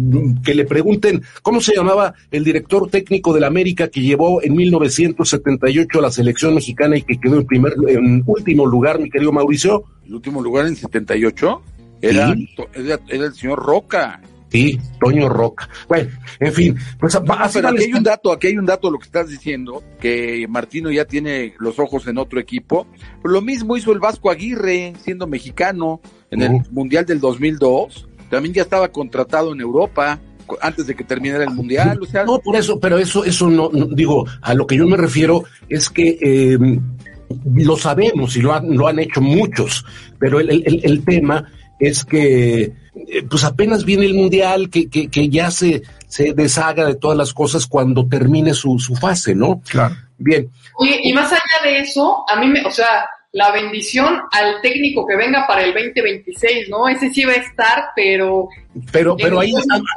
[0.45, 4.55] que le pregunten, ¿cómo se llamaba el director técnico de la América que llevó en
[4.55, 9.33] 1978 a la selección mexicana y que quedó en primer, en último lugar, mi querido
[9.33, 9.83] Mauricio?
[10.07, 11.63] El último lugar en 78
[12.03, 12.37] era,
[12.75, 14.21] era, era el señor Roca.
[14.53, 15.69] Sí, Toño Roca.
[15.89, 18.99] Bueno, en fin, pues ah, pero aquí hay un dato, aquí hay un dato lo
[18.99, 22.87] que estás diciendo, que Martino ya tiene los ojos en otro equipo.
[23.25, 28.63] Lo mismo hizo el Vasco Aguirre, siendo mexicano, en el Mundial del 2002 también ya
[28.63, 30.19] estaba contratado en Europa
[30.63, 31.99] antes de que terminara el mundial.
[32.01, 34.97] O sea, no, por eso, pero eso, eso no, digo, a lo que yo me
[34.97, 36.59] refiero es que eh,
[37.55, 39.85] lo sabemos y lo han, lo han hecho muchos,
[40.19, 41.47] pero el, el, el tema
[41.79, 42.73] es que eh,
[43.29, 47.35] pues apenas viene el mundial, que, que, que, ya se, se deshaga de todas las
[47.35, 49.61] cosas cuando termine su, su fase, ¿no?
[49.69, 49.95] Claro.
[50.17, 50.51] Bien.
[50.81, 55.07] Y, y más allá de eso, a mí me, o sea, la bendición al técnico
[55.07, 56.87] que venga para el 2026, ¿no?
[56.87, 58.49] Ese sí va a estar, pero...
[58.93, 59.89] Pero, pero ahí estamos,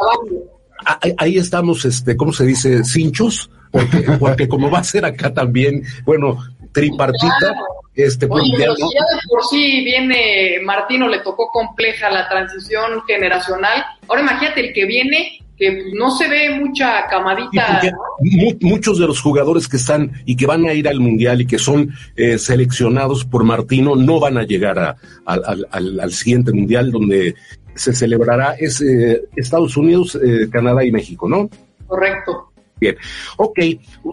[1.17, 2.83] ahí estamos, este, ¿cómo se dice?
[2.85, 6.37] Cinchos, porque, porque como va a ser acá también, bueno,
[6.71, 7.65] tripartita, claro.
[7.93, 13.01] este, Oye, pero si ya de por sí viene, Martino le tocó compleja la transición
[13.05, 17.81] generacional, ahora imagínate el que viene que no se ve mucha camadita.
[17.83, 18.57] ¿no?
[18.61, 21.57] Muchos de los jugadores que están y que van a ir al Mundial y que
[21.57, 25.33] son eh, seleccionados por Martino no van a llegar a, a,
[25.71, 27.35] al, al, siguiente Mundial donde
[27.75, 31.49] se celebrará es eh, Estados Unidos, eh, Canadá y México, ¿no?
[31.87, 32.51] Correcto.
[32.77, 32.97] Bien,
[33.37, 33.59] ok,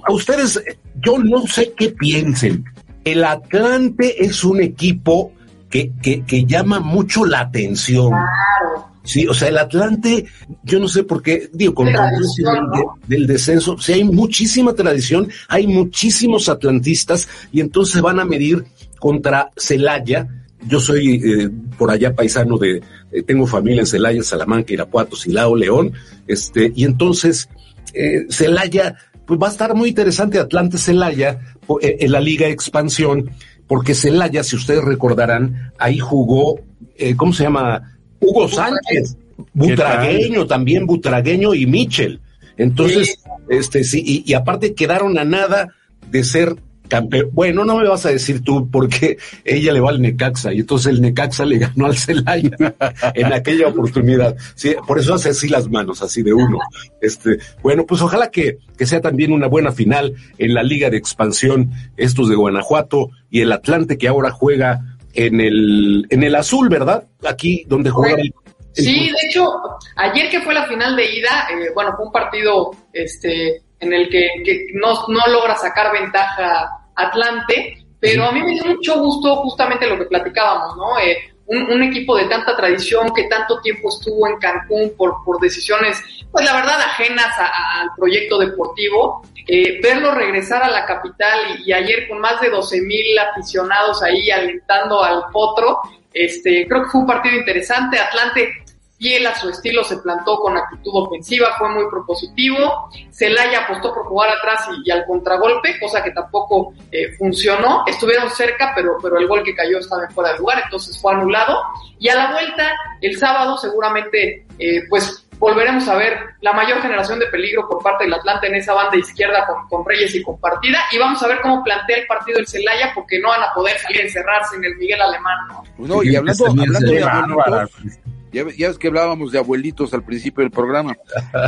[0.04, 0.62] a ustedes,
[1.00, 2.64] yo no sé qué piensen.
[3.04, 5.32] El Atlante es un equipo
[5.68, 8.10] que, que, que llama mucho la atención.
[8.10, 8.91] Claro.
[9.04, 10.26] Sí, o sea, el Atlante,
[10.62, 12.98] yo no sé por qué, digo, con tradición, del, ¿no?
[13.06, 18.64] del, descenso, sí hay muchísima tradición, hay muchísimos atlantistas y entonces van a medir
[19.00, 20.28] contra Celaya.
[20.68, 25.56] Yo soy eh, por allá paisano de, eh, tengo familia en Celaya, Salamanca, Irapuato, Silao,
[25.56, 25.92] León,
[26.28, 27.48] este, y entonces
[27.94, 31.40] eh, Celaya, pues va a estar muy interesante Atlante Celaya
[31.80, 33.30] eh, en la Liga Expansión,
[33.66, 36.60] porque Celaya, si ustedes recordarán, ahí jugó,
[36.96, 37.91] eh, ¿cómo se llama?
[38.22, 39.16] Hugo Sánchez,
[39.52, 42.20] butragueño también, butragueño y Michel.
[42.56, 43.30] Entonces, sí.
[43.50, 45.74] este sí, y, y, aparte quedaron a nada
[46.10, 46.56] de ser
[46.92, 47.30] campeón.
[47.32, 50.92] Bueno, no me vas a decir tú porque ella le va al Necaxa y entonces
[50.92, 52.50] el Necaxa le ganó al Celaya
[53.14, 54.36] en aquella oportunidad.
[54.54, 56.58] Sí, por eso hace así las manos, así de uno.
[57.00, 60.98] Este, bueno, pues ojalá que, que sea también una buena final en la Liga de
[60.98, 66.68] Expansión, estos de Guanajuato y el Atlante que ahora juega en el, en el azul,
[66.68, 67.04] ¿verdad?
[67.26, 68.32] Aquí donde juega el,
[68.76, 69.52] el, Sí, de hecho,
[69.96, 74.08] ayer que fue la final de ida, eh, bueno, fue un partido este, en el
[74.08, 79.36] que, que no, no, logra sacar ventaja Atlante, pero a mí me dio mucho gusto
[79.36, 80.98] justamente lo que platicábamos, ¿no?
[80.98, 86.02] Eh, un, equipo de tanta tradición que tanto tiempo estuvo en Cancún por, por decisiones,
[86.30, 91.70] pues la verdad, ajenas a, al proyecto deportivo, eh, verlo regresar a la capital y,
[91.70, 95.80] y, ayer con más de 12 mil aficionados ahí alentando al potro,
[96.14, 97.98] este, creo que fue un partido interesante.
[97.98, 98.61] Atlante,
[99.02, 102.88] fiel a su estilo, se plantó con actitud ofensiva, fue muy propositivo.
[103.10, 107.82] Celaya apostó por jugar atrás y, y al contragolpe, cosa que tampoco eh, funcionó.
[107.86, 111.58] Estuvieron cerca, pero, pero el gol que cayó estaba fuera de lugar, entonces fue anulado.
[111.98, 117.18] Y a la vuelta, el sábado, seguramente, eh, pues volveremos a ver la mayor generación
[117.18, 120.38] de peligro por parte del Atlante en esa banda izquierda con, con, Reyes y con
[120.38, 123.52] Partida y vamos a ver cómo plantea el partido el Celaya porque no van a
[123.52, 125.64] poder salir a encerrarse en el Miguel Alemán, ¿no?
[125.78, 127.98] No, y hablando, hablando de abuelitos,
[128.32, 130.96] ya, ya es que hablábamos de abuelitos al principio del programa.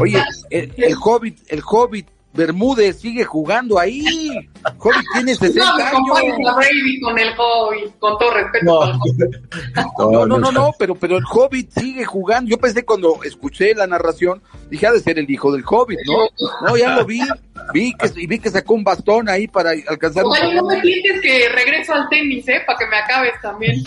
[0.00, 4.04] Oye, el, el Hobbit, el Hobbit Bermúdez sigue jugando ahí.
[4.78, 6.38] Hobbit tiene 60 no, años.
[6.40, 8.64] No, Brady con el Hobbit, con todo respeto.
[8.64, 8.98] No,
[10.10, 12.50] no, no, no, no, pero, pero el Hobbit sigue jugando.
[12.50, 16.28] Yo pensé cuando escuché la narración, dije, ha de ser el hijo del Hobbit, ¿no?
[16.66, 17.20] No, ya lo vi.
[17.72, 20.24] Vi que, y vi que sacó un bastón ahí para alcanzar.
[20.24, 22.62] Oye, no me pides que regreso al tenis, ¿eh?
[22.66, 23.80] Para que me acabes también.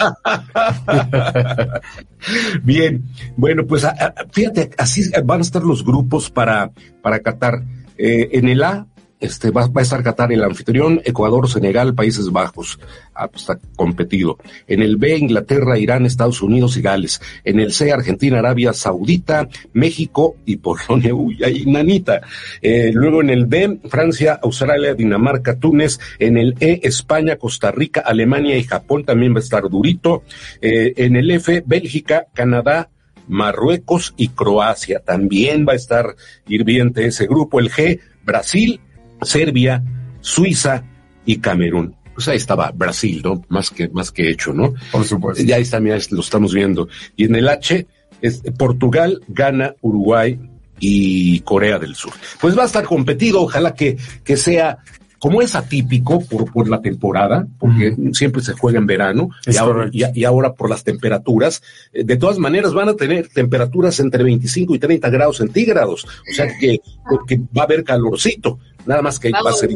[2.64, 3.04] Bien,
[3.36, 3.86] bueno, pues
[4.32, 7.62] fíjate, así van a estar los grupos para, para Qatar.
[7.98, 8.88] Eh, en el A
[9.20, 12.80] este, va, a estar Qatar el anfitrión, Ecuador, Senegal, Países Bajos.
[13.16, 14.38] Ah, pues está competido.
[14.68, 17.20] En el B, Inglaterra, Irán, Estados Unidos y Gales.
[17.44, 21.14] En el C, Argentina, Arabia Saudita, México y Polonia.
[21.16, 22.22] Uy, ahí, nanita.
[22.62, 26.00] Eh, luego en el D, Francia, Australia, Dinamarca, Túnez.
[26.20, 30.24] En el E, España, Costa Rica, Alemania y Japón también va a estar durito.
[30.62, 32.90] Eh, en el F, Bélgica, Canadá,
[33.28, 35.00] Marruecos y Croacia.
[35.00, 36.16] También va a estar
[36.48, 37.60] hirviente ese grupo.
[37.60, 38.80] El G, Brasil,
[39.22, 39.84] Serbia,
[40.22, 40.84] Suiza
[41.26, 41.96] y Camerún.
[42.14, 43.44] Pues ahí estaba Brasil, ¿no?
[43.50, 44.74] Más que, más que hecho, ¿no?
[44.92, 45.44] Por supuesto.
[45.44, 46.88] Ya ahí está, mira, lo estamos viendo.
[47.16, 47.86] Y en el H,
[48.22, 50.40] es Portugal, Ghana, Uruguay
[50.80, 52.14] y Corea del Sur.
[52.42, 54.80] Pues va a estar competido, ojalá que, que sea
[55.20, 58.14] como es atípico por, por la temporada, porque mm.
[58.14, 61.62] siempre se juega en verano y ahora, y, y ahora, por las temperaturas,
[61.94, 66.34] eh, de todas maneras van a tener temperaturas entre 25 y 30 grados centígrados, o
[66.34, 66.80] sea que,
[67.28, 69.70] que va a haber calorcito, nada más que va a ser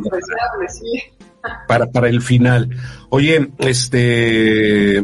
[1.67, 2.69] para, para el final.
[3.09, 5.03] Oye, este,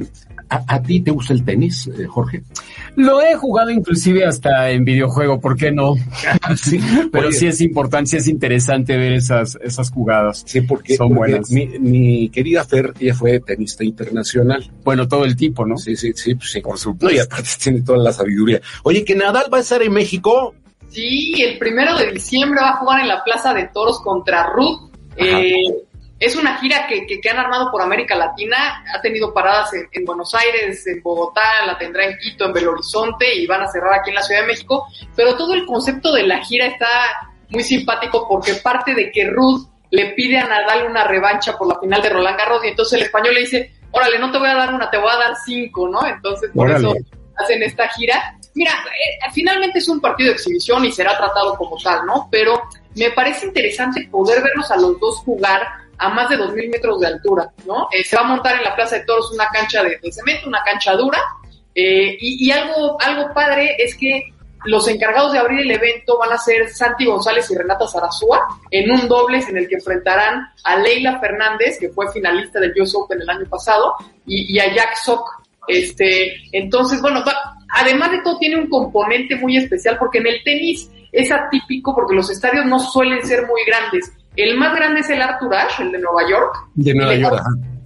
[0.50, 2.42] ¿A, ti te gusta el tenis, eh, Jorge?
[2.96, 5.96] Lo he jugado inclusive hasta en videojuego, ¿por qué no?
[6.56, 6.80] sí,
[7.12, 10.44] pero sí es importante, sí es interesante ver esas, esas jugadas.
[10.46, 11.52] Sí, porque, son buenas.
[11.52, 14.72] Mi, querida Fer, ella fue tenista internacional.
[14.84, 15.78] Bueno, todo el tipo, ¿no?
[15.78, 17.14] Sí, sí, sí, pues sí, por supuesto.
[17.14, 18.62] y aparte tiene toda la sabiduría.
[18.84, 20.56] Oye, que Nadal va a estar en México.
[20.90, 24.92] Sí, el primero de diciembre va a jugar en la Plaza de Toros contra Ruth.
[25.18, 25.52] Eh,
[26.20, 30.34] es una gira que, que, han armado por América Latina, ha tenido paradas en, Buenos
[30.34, 34.10] Aires, en Bogotá, la tendrá en Quito, en Belo Horizonte y van a cerrar aquí
[34.10, 36.88] en la Ciudad de México, pero todo el concepto de la gira está
[37.50, 41.80] muy simpático porque parte de que Ruth le pide a Nadal una revancha por la
[41.80, 44.56] final de Roland Garros y entonces el español le dice, órale, no te voy a
[44.56, 46.06] dar una, te voy a dar cinco, ¿no?
[46.06, 46.94] Entonces por eso
[47.38, 48.36] hacen esta gira.
[48.56, 52.28] Mira, eh, finalmente es un partido de exhibición y será tratado como tal, ¿no?
[52.32, 52.64] Pero
[52.96, 57.08] me parece interesante poder verlos a los dos jugar a más de 2.000 metros de
[57.08, 57.88] altura, ¿no?
[57.92, 60.64] Eh, se va a montar en la Plaza de Toros una cancha de, cemento, una
[60.64, 61.20] cancha dura,
[61.74, 64.34] eh, y, algo, algo padre es que
[64.66, 68.90] los encargados de abrir el evento van a ser Santi González y Renata Zarazúa en
[68.92, 73.22] un dobles en el que enfrentarán a Leila Fernández, que fue finalista del US Open
[73.22, 75.30] el año pasado, y, a Jack Sock.
[75.68, 77.24] Este, entonces, bueno,
[77.70, 82.16] además de todo tiene un componente muy especial porque en el tenis es atípico porque
[82.16, 85.92] los estadios no suelen ser muy grandes el más grande es el Arthur Ashe, el
[85.92, 86.56] de Nueva York.
[86.76, 87.42] De Nueva York,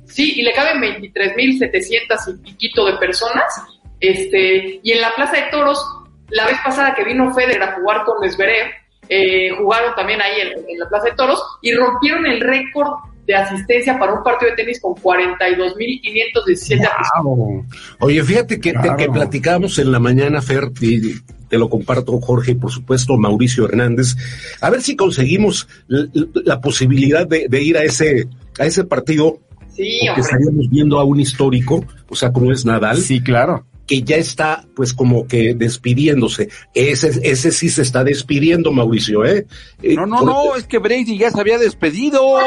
[0.05, 3.63] Sí, y le caben 23.700 y piquito de personas.
[3.99, 5.79] Este, y en la Plaza de Toros,
[6.29, 8.71] la vez pasada que vino Federer a jugar con Lesberev,
[9.07, 12.89] eh, jugaron también ahí en, la Plaza de Toros y rompieron el récord
[13.25, 16.89] de asistencia para un partido de tenis con 42.517
[17.23, 17.65] wow.
[17.99, 21.15] Oye, fíjate que, que platicábamos en la mañana, Fer, y
[21.51, 24.15] te lo comparto Jorge y por supuesto Mauricio Hernández,
[24.62, 29.39] a ver si conseguimos la, posibilidad de, ir a ese, a ese partido.
[29.75, 32.97] Sí, que estaríamos viendo a un histórico, o sea, como es Nadal.
[32.97, 36.47] Sí, claro que ya está pues como que despidiéndose.
[36.73, 39.45] Ese, ese sí se está despidiendo, Mauricio, ¿eh?
[39.81, 42.38] eh no, no, no, es que Brady ya se había despedido.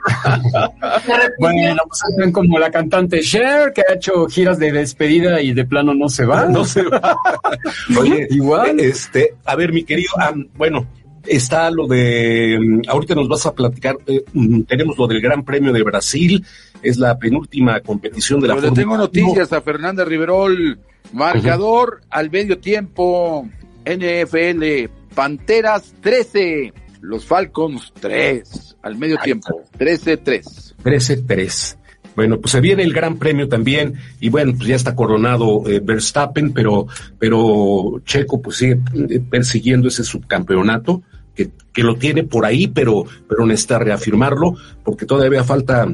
[1.38, 5.94] bueno, pues como la cantante Cher, que ha hecho giras de despedida y de plano
[5.94, 6.46] no se va.
[6.50, 7.16] No se va.
[7.98, 8.80] Oye, igual.
[8.80, 10.12] Este, a ver, mi querido,
[10.56, 10.86] bueno,
[11.26, 15.44] está lo de, mm, ahorita nos vas a platicar, eh, mm, tenemos lo del Gran
[15.44, 16.44] Premio de Brasil,
[16.82, 20.78] es la penúltima competición de la Fórmula tengo noticias a Fernanda Riverol,
[21.12, 23.48] marcador al medio tiempo,
[23.84, 30.74] NFL, Panteras 13, los Falcons 3, al medio tiempo, 13-3.
[30.82, 31.76] 13-3.
[32.16, 35.80] Bueno, pues se viene el Gran Premio también y bueno, pues ya está coronado eh,
[35.82, 36.86] Verstappen, pero,
[37.18, 41.02] pero Checo pues sigue eh, persiguiendo ese subcampeonato
[41.34, 45.86] que, que lo tiene por ahí, pero, pero necesita reafirmarlo porque todavía falta,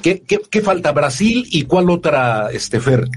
[0.00, 0.92] ¿qué, qué, falta?
[0.92, 3.08] Brasil y cuál otra, este Fer?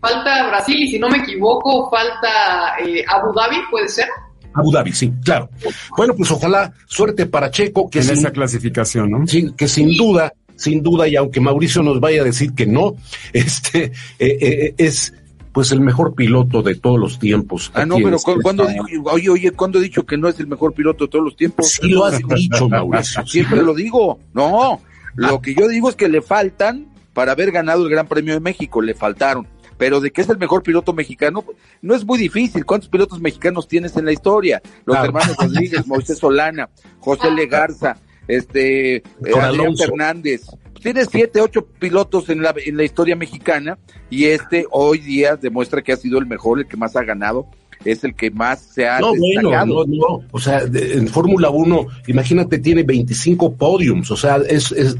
[0.00, 4.08] Falta Brasil y si no me equivoco falta eh, Abu Dhabi, puede ser.
[4.54, 5.50] Abu Dhabi, sí, claro.
[5.96, 7.90] Bueno, pues ojalá suerte para Checo.
[7.90, 9.26] Que en esa clasificación, ¿no?
[9.26, 12.94] Sí, que sin duda sin duda, y aunque Mauricio nos vaya a decir que no,
[13.32, 15.12] este eh, eh, es
[15.52, 17.70] pues el mejor piloto de todos los tiempos.
[17.74, 18.66] Ah, no, pero cuando
[19.12, 21.70] oye, oye, cuando he dicho que no es el mejor piloto de todos los tiempos?
[21.70, 23.24] Sí lo has dicho, Mauricio.
[23.24, 24.18] Siempre lo digo.
[24.32, 24.80] No,
[25.14, 28.40] lo que yo digo es que le faltan para haber ganado el Gran Premio de
[28.40, 29.46] México, le faltaron.
[29.76, 31.44] Pero de que es el mejor piloto mexicano,
[31.82, 32.64] no es muy difícil.
[32.64, 34.62] ¿Cuántos pilotos mexicanos tienes en la historia?
[34.84, 36.68] Los hermanos Rodríguez, Moisés Solana,
[37.00, 37.96] José Legarza,
[38.28, 39.02] este, eh,
[39.40, 40.42] Adrián Fernández.
[40.80, 43.78] Tiene siete, ocho pilotos en la, en la historia mexicana
[44.10, 47.48] y este hoy día demuestra que ha sido el mejor, el que más ha ganado
[47.84, 51.86] es el que más se ha no, Bueno, no, no, o sea, en Fórmula 1,
[52.08, 54.96] imagínate, tiene 25 podiums, o sea, es, es,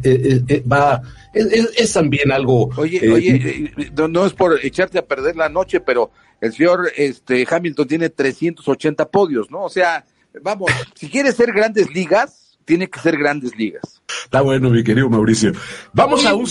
[0.71, 2.71] va, es, también algo...
[2.77, 6.93] Oye, eh, oye, eh, no, es por echarte a perder la noche, pero el señor
[6.97, 9.65] este, Hamilton tiene 380 podios, ¿no?
[9.65, 10.05] O sea,
[10.43, 14.03] vamos, si quieres ser grandes ligas, tiene que ser grandes ligas.
[14.25, 15.53] Está bueno, mi querido Mauricio.
[15.93, 16.47] Vamos a un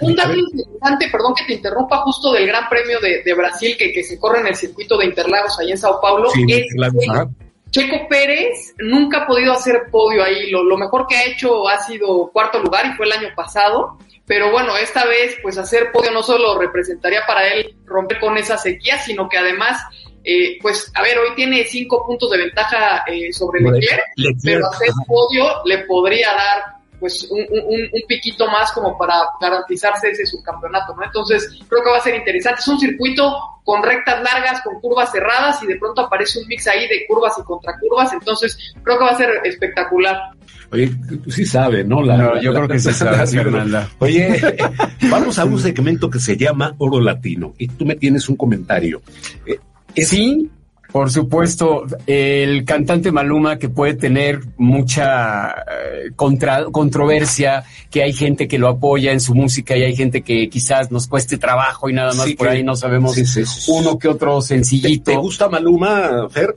[0.00, 4.02] Un dato interesante, perdón que te interrumpa, justo del Gran Premio de, Brasil que, que,
[4.02, 6.30] se corre en el circuito de Interlagos, ahí en Sao Paulo.
[7.70, 10.50] Checo Pérez nunca ha podido hacer podio ahí.
[10.50, 13.98] Lo, lo mejor que ha hecho ha sido cuarto lugar y fue el año pasado.
[14.26, 18.58] Pero bueno, esta vez, pues hacer podio no solo representaría para él romper con esa
[18.58, 19.80] sequía, sino que además
[20.24, 24.02] eh, pues a ver, hoy tiene cinco puntos de ventaja eh, sobre Leclerc,
[24.42, 30.26] pero hacer podio le podría dar pues un, un, piquito más como para garantizarse ese
[30.26, 31.04] subcampeonato, ¿no?
[31.04, 32.60] Entonces creo que va a ser interesante.
[32.60, 33.32] Es un circuito
[33.64, 37.34] con rectas largas, con curvas cerradas y de pronto aparece un mix ahí de curvas
[37.38, 40.16] y contracurvas, entonces creo que va a ser espectacular.
[40.72, 40.90] Oye,
[41.28, 42.02] sí sabe, ¿no?
[42.02, 43.88] no, yo creo que sí sabe, Fernanda.
[43.98, 44.40] Oye,
[45.10, 49.00] vamos a un segmento que se llama Oro Latino y tú me tienes un comentario.
[49.46, 49.58] Eh,
[49.94, 50.50] sí,
[50.90, 58.58] por supuesto, el cantante Maluma que puede tener mucha eh, controversia, que hay gente que
[58.58, 62.14] lo apoya en su música y hay gente que quizás nos cueste trabajo y nada
[62.14, 63.16] más por ahí no sabemos
[63.68, 65.10] uno que otro sencillito.
[65.10, 66.56] ¿Te, gusta Maluma, Fer?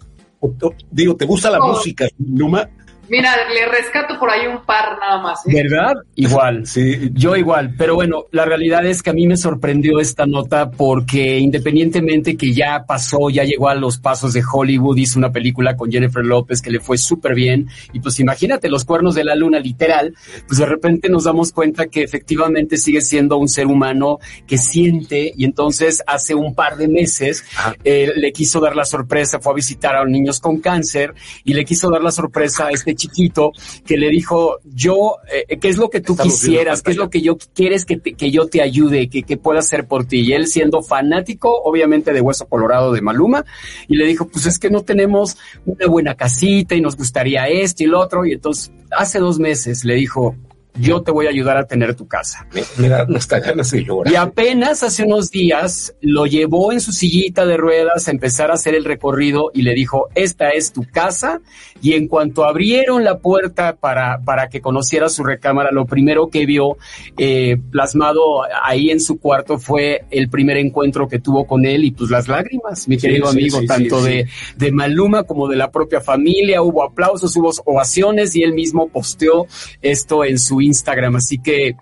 [0.90, 2.70] digo, ¿te gusta la música, Maluma?
[3.10, 5.46] Mira, le rescato por ahí un par nada más.
[5.46, 5.64] ¿eh?
[5.64, 5.94] ¿Verdad?
[6.16, 6.66] Igual.
[6.66, 7.10] Sí.
[7.14, 7.76] Yo igual.
[7.78, 12.54] Pero bueno, la realidad es que a mí me sorprendió esta nota porque independientemente que
[12.54, 16.62] ya pasó, ya llegó a los pasos de Hollywood, hizo una película con Jennifer López
[16.62, 17.68] que le fue súper bien.
[17.92, 20.14] Y pues imagínate los cuernos de la luna, literal.
[20.48, 25.34] Pues de repente nos damos cuenta que efectivamente sigue siendo un ser humano que siente.
[25.36, 27.44] Y entonces hace un par de meses
[27.84, 31.66] eh, le quiso dar la sorpresa, fue a visitar a niños con cáncer y le
[31.66, 33.52] quiso dar la sorpresa a este chiquito
[33.86, 36.82] que le dijo, yo, eh, ¿qué es lo que tú quisieras?
[36.82, 39.88] ¿Qué es lo que yo quieres que, que yo te ayude, que, que pueda hacer
[39.88, 40.22] por ti?
[40.22, 43.46] Y él siendo fanático, obviamente de Hueso Colorado de Maluma,
[43.88, 47.84] y le dijo, pues es que no tenemos una buena casita y nos gustaría esto
[47.84, 48.26] y lo otro.
[48.26, 50.36] Y entonces, hace dos meses le dijo,
[50.76, 52.48] yo te voy a ayudar a tener tu casa.
[52.78, 54.12] Mira, hasta ganas de llorar.
[54.12, 58.54] Y apenas hace unos días lo llevó en su sillita de ruedas a empezar a
[58.54, 61.42] hacer el recorrido y le dijo, esta es tu casa.
[61.82, 66.46] Y en cuanto abrieron la puerta para, para que conociera su recámara, lo primero que
[66.46, 66.78] vio
[67.18, 71.92] eh, plasmado ahí en su cuarto fue el primer encuentro que tuvo con él y
[71.92, 76.62] pues las lágrimas, mi querido amigo, tanto de, de Maluma como de la propia familia.
[76.62, 79.48] Hubo aplausos, hubo ovaciones y él mismo posteó
[79.82, 81.16] esto en su Instagram.
[81.16, 81.76] Así que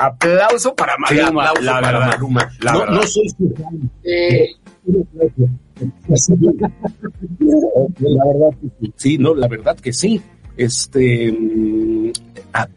[0.00, 1.52] aplauso para Maluma.
[1.60, 2.50] la para verdad, Maluma.
[2.64, 3.54] no, no soy su
[8.00, 8.92] la verdad que sí.
[8.96, 10.20] sí, no, la verdad que sí.
[10.56, 12.12] Este, mm,
[12.52, 12.68] ah,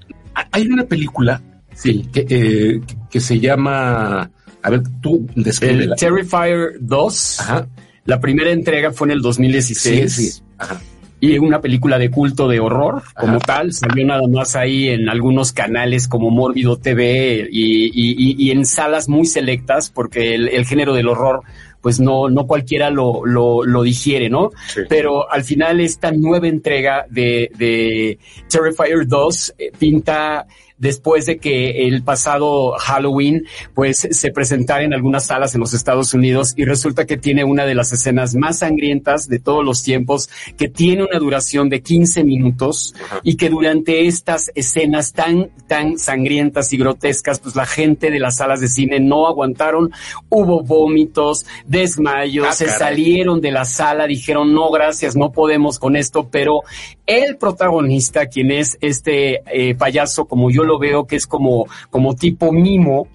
[0.51, 1.41] hay una película,
[1.73, 4.29] sí, que, eh, que se llama,
[4.61, 5.27] a ver, tú
[5.61, 7.39] El Terrifier 2.
[7.41, 7.67] Ajá.
[8.05, 10.13] La primera entrega fue en el 2016.
[10.13, 10.41] Sí, sí.
[10.57, 10.79] Ajá
[11.23, 13.71] y una película de culto de horror como tal.
[13.71, 19.89] Salió nada más ahí en algunos canales como Mórbido TV y, en salas muy selectas
[19.89, 21.43] porque el, género del horror
[21.79, 24.51] pues no, no cualquiera lo, lo, lo digiere, ¿no?
[24.89, 28.19] Pero al final esta nueva entrega de, de
[28.49, 30.45] Terrifier 2 eh, pinta
[30.83, 36.13] después de que el pasado Halloween pues se presentara en algunas salas en los Estados
[36.13, 40.29] Unidos y resulta que tiene una de las escenas más sangrientas de todos los tiempos,
[40.57, 46.73] que tiene una duración de 15 minutos y que durante estas escenas tan, tan sangrientas
[46.73, 49.91] y grotescas, pues la gente de las salas de cine no aguantaron,
[50.27, 55.95] hubo vómitos, desmayos, ah, se salieron de la sala, dijeron no gracias, no podemos con
[55.95, 56.59] esto, pero
[57.05, 62.15] el protagonista, quien es este eh, payaso como yo lo veo que es como, como
[62.15, 63.07] tipo mimo,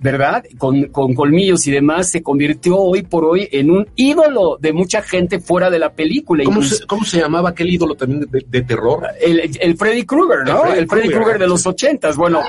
[0.00, 0.44] ¿verdad?
[0.58, 5.02] Con, con colmillos y demás, se convirtió hoy por hoy en un ídolo de mucha
[5.02, 6.44] gente fuera de la película.
[6.44, 9.06] ¿Cómo, se, ¿cómo se, llamaba aquel ídolo también de, terror?
[9.20, 10.72] El, Freddy Krueger, ¿no?
[10.72, 12.16] El Freddy, Krueger de los ochentas.
[12.16, 12.42] Bueno,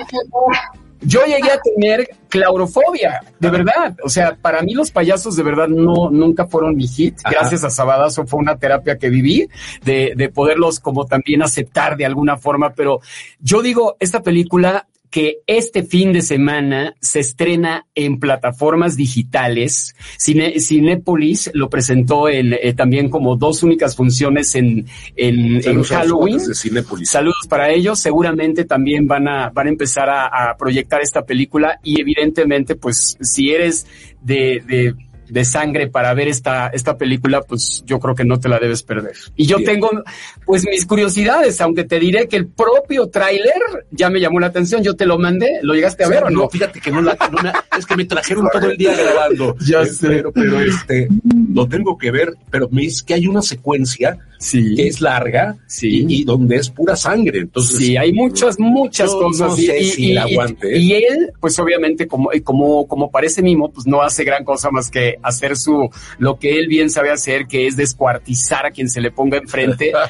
[1.02, 3.96] yo llegué a tener claurofobia, de verdad.
[4.04, 7.20] O sea, para mí los payasos de verdad no, nunca fueron mi hit.
[7.30, 9.48] Gracias a Sabadazo fue una terapia que viví
[9.84, 12.74] de, de poderlos como también aceptar de alguna forma.
[12.74, 13.00] Pero
[13.40, 19.96] yo digo, esta película que este fin de semana se estrena en plataformas digitales.
[20.18, 24.86] Cine, Cinépolis lo presentó en, eh, también como dos únicas funciones en,
[25.16, 26.40] en, Halloween.
[27.04, 28.00] Saludos para ellos.
[28.00, 33.18] Seguramente también van a, van a empezar a, a, proyectar esta película y evidentemente, pues,
[33.22, 33.88] si eres
[34.22, 34.96] de, de
[35.30, 38.84] de sangre para ver esta, esta película, pues yo creo que no te la debes
[38.84, 39.16] perder.
[39.36, 39.90] Y yo tengo,
[40.46, 44.84] pues mis curiosidades, aunque te diré que el propio tráiler ya me llamó la atención,
[44.84, 46.50] yo te lo mandé, ¿lo llegaste a ver o no?
[46.50, 47.18] Fíjate que no la,
[47.78, 49.56] es que me trajeron todo el día grabando.
[49.66, 50.08] ya sé.
[50.08, 51.08] Pero, pero este,
[51.54, 54.76] lo tengo que ver, pero me que hay una secuencia sí.
[54.76, 56.06] que es larga sí.
[56.08, 57.40] y, donde es pura sangre.
[57.40, 59.58] Entonces, sí, hay muchas, muchas cosas.
[59.60, 64.72] y, y, él, pues obviamente, como, como, como parece mimo, pues no hace gran cosa
[64.72, 65.90] más que hacer su,
[66.20, 69.94] lo que él bien sabe hacer, que es descuartizar a quien se le ponga enfrente.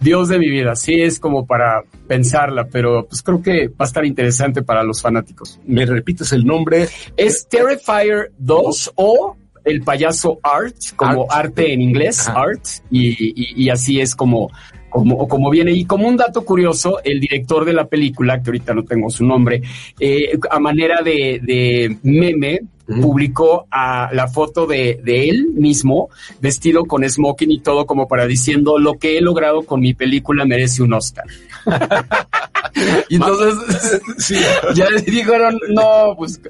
[0.00, 3.84] Dios de mi vida, sí es como para pensarla, pero pues creo que va a
[3.84, 5.58] estar interesante para los fanáticos.
[5.66, 6.88] ¿Me repites el nombre?
[7.16, 14.00] Es Terrifier 2 o el payaso Art, como arte en inglés, Art, y, y, así
[14.00, 14.50] es como,
[14.90, 15.72] como, como viene.
[15.72, 19.24] Y como un dato curioso, el director de la película, que ahorita no tengo su
[19.24, 19.62] nombre,
[19.98, 26.10] eh, a manera de, de meme, publicó a la foto de, de, él mismo
[26.40, 30.44] vestido con smoking y todo como para diciendo lo que he logrado con mi película
[30.44, 31.24] merece un Oscar.
[33.08, 34.00] y entonces
[34.74, 36.40] ya le dijeron, no, pues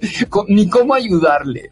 [0.49, 1.71] ni cómo ayudarle.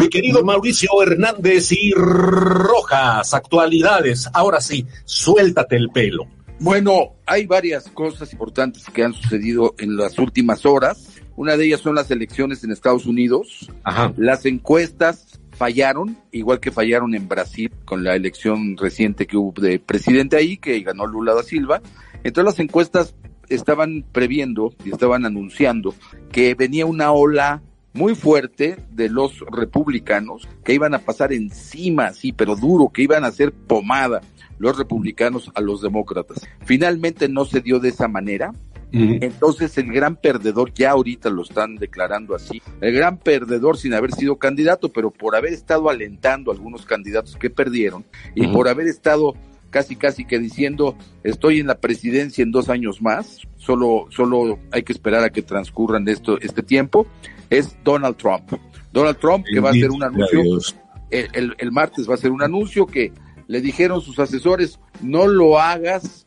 [0.00, 4.28] mi querido Mauricio Hernández y Rojas, actualidades.
[4.32, 6.26] Ahora sí, suéltate el pelo.
[6.60, 11.17] Bueno, hay varias cosas importantes que han sucedido en las últimas horas.
[11.38, 13.70] Una de ellas son las elecciones en Estados Unidos.
[13.84, 14.12] Ajá.
[14.16, 19.78] Las encuestas fallaron, igual que fallaron en Brasil con la elección reciente que hubo de
[19.78, 21.80] presidente ahí, que ganó Lula da Silva.
[22.24, 23.14] Entonces las encuestas
[23.48, 25.94] estaban previendo y estaban anunciando
[26.32, 27.62] que venía una ola
[27.92, 33.22] muy fuerte de los republicanos que iban a pasar encima, sí, pero duro, que iban
[33.22, 34.22] a hacer pomada
[34.58, 36.46] los republicanos a los demócratas.
[36.64, 38.52] Finalmente no se dio de esa manera.
[38.92, 44.12] Entonces el gran perdedor, ya ahorita lo están declarando así, el gran perdedor sin haber
[44.12, 48.86] sido candidato, pero por haber estado alentando a algunos candidatos que perdieron y por haber
[48.86, 49.34] estado
[49.70, 54.82] casi casi que diciendo estoy en la presidencia en dos años más, solo, solo hay
[54.82, 57.06] que esperar a que transcurran esto, este tiempo,
[57.50, 58.52] es Donald Trump.
[58.92, 60.40] Donald Trump que va a hacer un anuncio,
[61.10, 63.12] el, el, el martes va a hacer un anuncio que
[63.48, 66.26] le dijeron sus asesores, no lo hagas.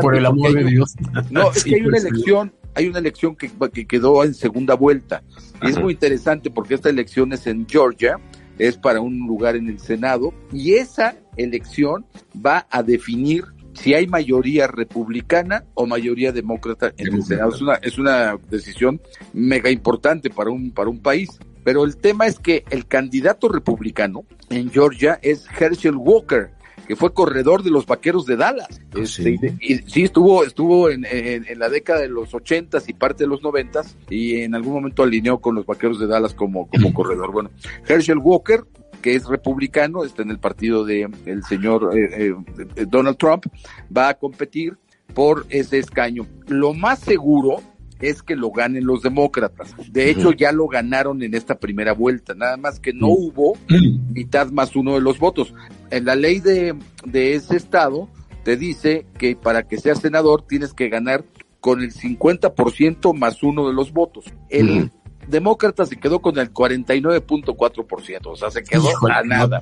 [0.00, 0.94] Por el amor de Dios.
[1.30, 5.22] No, es que hay una elección, hay una elección que, que quedó en segunda vuelta.
[5.62, 8.18] Y es muy interesante porque esta elección es en Georgia,
[8.58, 13.44] es para un lugar en el Senado, y esa elección va a definir
[13.74, 17.54] si hay mayoría republicana o mayoría demócrata en el Senado.
[17.54, 19.00] Es una, es una decisión
[19.32, 21.30] mega importante para un, para un país.
[21.64, 26.50] Pero el tema es que el candidato republicano en Georgia es Herschel Walker,
[26.86, 28.80] que fue corredor de los vaqueros de Dallas.
[28.94, 33.24] Este, y, sí, estuvo, estuvo en, en, en, la década de los ochentas y parte
[33.24, 36.92] de los noventas, y en algún momento alineó con los vaqueros de Dallas como, como
[36.94, 37.32] corredor.
[37.32, 37.50] Bueno,
[37.86, 38.64] Herschel Walker,
[39.00, 42.34] que es republicano, está en el partido de el señor eh,
[42.76, 43.46] eh, Donald Trump,
[43.94, 44.76] va a competir
[45.14, 46.26] por ese escaño.
[46.46, 47.60] Lo más seguro
[48.02, 49.74] es que lo ganen los demócratas.
[49.90, 53.56] De hecho, ya lo ganaron en esta primera vuelta, nada más que no hubo
[54.12, 55.54] mitad más uno de los votos.
[55.90, 56.74] En la ley de,
[57.06, 58.08] de ese estado
[58.42, 61.24] te dice que para que seas senador tienes que ganar
[61.60, 64.24] con el 50% más uno de los votos.
[64.50, 64.90] El
[65.28, 69.60] demócrata se quedó con el 49.4%, o sea, se quedó Híjole, a nada.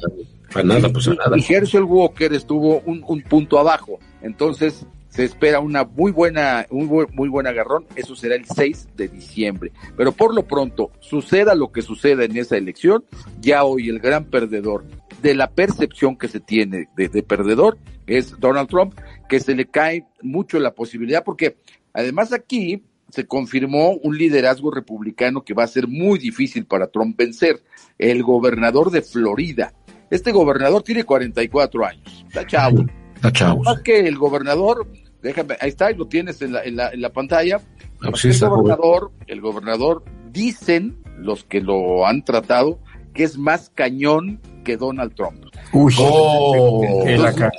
[0.55, 1.37] A nada, pues a nada.
[1.37, 3.99] Y Herschel Walker estuvo un, un punto abajo.
[4.23, 8.89] Entonces, se espera una muy buena, un muy, muy buen agarrón, eso será el 6
[8.97, 9.73] de diciembre.
[9.97, 13.05] Pero por lo pronto, suceda lo que suceda en esa elección,
[13.41, 14.85] ya hoy el gran perdedor
[15.21, 18.95] de la percepción que se tiene de, de perdedor es Donald Trump,
[19.29, 21.57] que se le cae mucho la posibilidad, porque
[21.93, 27.17] además aquí se confirmó un liderazgo republicano que va a ser muy difícil para Trump
[27.17, 27.63] vencer,
[27.99, 29.75] el gobernador de Florida.
[30.11, 32.85] Este gobernador tiene 44 años, está chavo.
[33.23, 34.87] Más que el gobernador,
[35.23, 37.61] déjame, ahí está, lo tienes en la, en la, en la pantalla.
[38.01, 39.25] No, sí el gobernador, joven.
[39.27, 42.79] el gobernador, dicen los que lo han tratado,
[43.13, 45.45] que es más cañón que Donald Trump.
[45.73, 47.53] Uy, oh, entonces,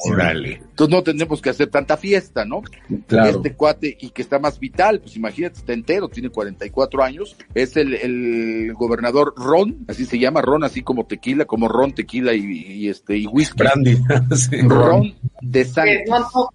[0.70, 2.62] entonces no tenemos que hacer tanta fiesta, ¿no?
[3.08, 3.30] Claro.
[3.30, 7.78] Este cuate y que está más vital, pues imagínate, está entero, tiene 44 años, es
[7.78, 12.42] el, el gobernador Ron, así se llama, Ron, así como tequila, como Ron, tequila y,
[12.42, 13.58] y este y whisky.
[13.58, 13.98] Brandy.
[14.36, 16.50] sí, Ron de Santos.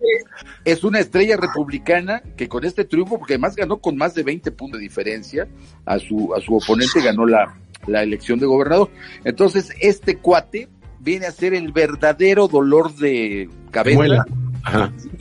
[0.64, 4.50] Es una estrella republicana que con este triunfo, porque además ganó con más de 20
[4.52, 5.48] puntos de diferencia
[5.84, 7.54] a su, a su oponente, ganó la,
[7.86, 8.90] la elección de gobernador.
[9.24, 10.68] Entonces, este cuate
[11.00, 14.24] viene a ser el verdadero dolor de cabeza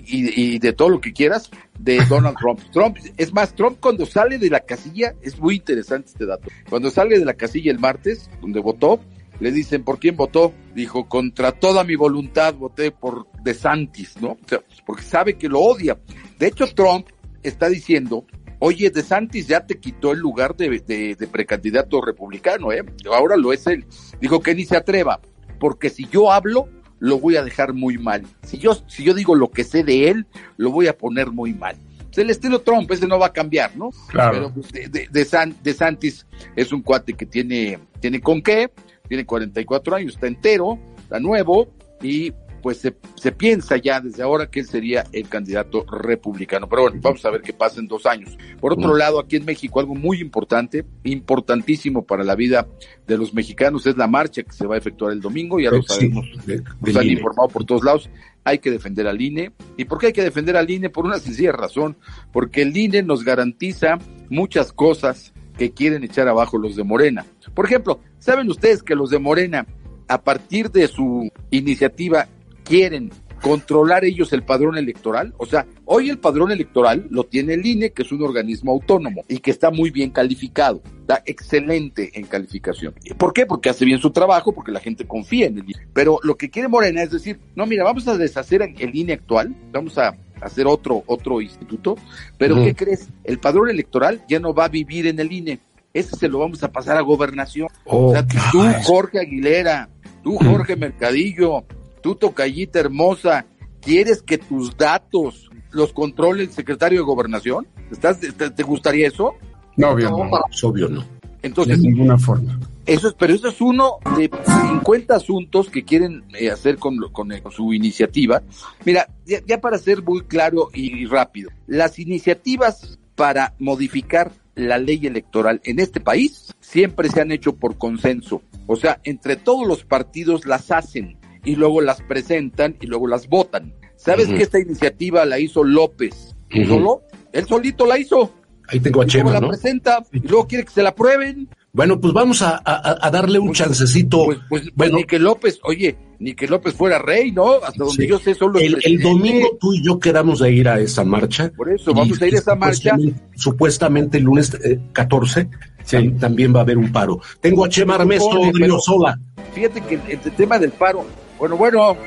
[0.06, 2.60] y, y, de todo lo que quieras de Donald Trump.
[2.72, 6.90] Trump, es más, Trump cuando sale de la casilla, es muy interesante este dato, cuando
[6.90, 9.00] sale de la casilla el martes, donde votó,
[9.40, 10.54] le dicen, ¿por quién votó?
[10.74, 14.32] Dijo, contra toda mi voluntad voté por DeSantis, ¿no?
[14.32, 15.98] O sea, porque sabe que lo odia.
[16.40, 17.08] De hecho, Trump
[17.44, 18.26] está diciendo
[18.66, 22.84] oye, De Santis ya te quitó el lugar de, de, de, precandidato republicano, ¿eh?
[23.12, 23.86] Ahora lo es él.
[24.20, 25.22] Dijo que ni se atreva,
[25.60, 28.24] porque si yo hablo, lo voy a dejar muy mal.
[28.44, 30.26] Si yo, si yo digo lo que sé de él,
[30.58, 31.76] lo voy a poner muy mal.
[32.06, 33.92] Pues el estilo Trump, ese no va a cambiar, ¿no?
[34.08, 34.32] Claro.
[34.32, 38.42] Pero pues, de, de, de, San, de Santis es un cuate que tiene, tiene con
[38.42, 38.72] qué,
[39.08, 41.68] tiene 44 años, está entero, está nuevo
[42.02, 42.34] y
[42.66, 46.68] pues se, se, piensa ya desde ahora que él sería el candidato republicano.
[46.68, 48.36] Pero bueno, vamos a ver qué pasa en dos años.
[48.60, 48.98] Por otro mm.
[48.98, 52.68] lado, aquí en México, algo muy importante, importantísimo para la vida
[53.06, 55.84] de los mexicanos, es la marcha que se va a efectuar el domingo, ya lo
[55.84, 58.10] sabemos, sí, de, nos han informado por todos lados,
[58.44, 59.52] hay que defender al INE.
[59.78, 60.90] ¿Y por qué hay que defender al INE?
[60.90, 61.98] Por una sencilla razón,
[62.34, 64.00] porque el INE nos garantiza
[64.32, 67.28] muchas cosas que quieren echar abajo los de Morena.
[67.54, 69.68] Por ejemplo, ¿saben ustedes que los de Morena,
[70.08, 72.28] a partir de su iniciativa,
[72.66, 73.12] quieren
[73.42, 75.34] controlar ellos el padrón electoral.
[75.38, 79.24] O sea, hoy el padrón electoral lo tiene el INE, que es un organismo autónomo
[79.28, 82.96] y que está muy bien calificado, está excelente en calificación.
[83.18, 83.46] ¿Por qué?
[83.46, 85.88] Porque hace bien su trabajo, porque la gente confía en el INE.
[85.94, 89.56] Pero lo que quiere Morena es decir, no, mira, vamos a deshacer el INE actual,
[89.72, 91.96] vamos a hacer otro, otro instituto,
[92.38, 93.10] pero ¿qué crees?
[93.24, 95.60] El padrón electoral ya no va a vivir en el INE.
[95.94, 97.68] Ese se lo vamos a pasar a gobernación.
[97.86, 99.88] o sea, tú, Jorge Aguilera,
[100.24, 101.64] tú, Jorge Mercadillo,
[102.06, 103.48] tú, tocallita hermosa,
[103.82, 107.66] ¿quieres que tus datos los controle el secretario de Gobernación?
[107.92, 109.34] ¿Estás, te, gustaría eso?
[109.76, 110.30] No, obvio no.
[110.62, 111.04] obvio no.
[111.42, 112.60] Entonces, de ninguna forma.
[112.86, 114.30] Eso es, pero eso es uno de
[114.70, 118.44] 50 asuntos que quieren eh, hacer con, con, su iniciativa.
[118.86, 125.08] Mira, ya, ya, para ser muy claro y rápido, las iniciativas para modificar la ley
[125.08, 128.44] electoral en este país siempre se han hecho por consenso.
[128.68, 133.28] O sea, entre todos los partidos las hacen y luego las presentan y luego las
[133.28, 133.74] votan.
[133.96, 136.36] ¿Sabes que esta iniciativa la hizo López?
[136.68, 137.04] ¿Solo?
[137.32, 138.32] Él solito la hizo.
[138.68, 141.50] Ahí tengo a Chema, la presenta y luego quiere que se la prueben.
[141.72, 144.26] Bueno, pues vamos a, a, darle un pues, chancecito.
[144.26, 147.56] Pues, pues, pues, bueno, ni que López, oye, ni que López fuera rey, ¿no?
[147.56, 150.80] Hasta donde yo sé, solo el, el, domingo tú y yo quedamos de ir a
[150.80, 151.52] esa marcha.
[151.56, 152.96] Por eso, vamos a ir a esa marcha.
[153.36, 154.58] Supuestamente el lunes
[154.94, 155.50] 14
[155.92, 157.20] eh, también va a haber un paro.
[157.42, 158.40] Tengo a Chema Armesto
[158.80, 159.20] Sola.
[159.54, 161.06] Fíjate que el tema del paro,
[161.38, 161.98] bueno, bueno.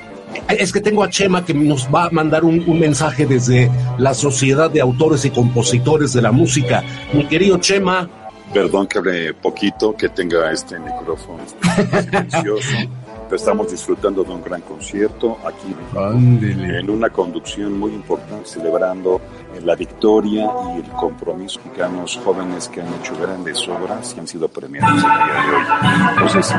[0.49, 4.71] Es que tengo a Chema que nos va a mandar un, mensaje desde la Sociedad
[4.71, 6.85] de Autores y Compositores de la Música.
[7.13, 8.09] Mi querido Chema.
[8.53, 11.45] Perdón que hable poquito, que tenga este micrófono
[13.37, 19.21] estamos disfrutando de un gran concierto aquí en una conducción muy importante, celebrando
[19.63, 21.85] la victoria y el compromiso de
[22.25, 25.65] jóvenes que han hecho grandes obras y han sido premiados el día de hoy.
[26.13, 26.55] Entonces,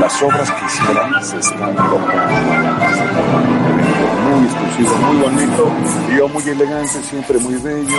[0.00, 1.74] las obras que hicieron se están
[4.24, 5.72] muy exclusivo, muy bonito,
[6.16, 7.98] yo muy elegante, siempre muy bello,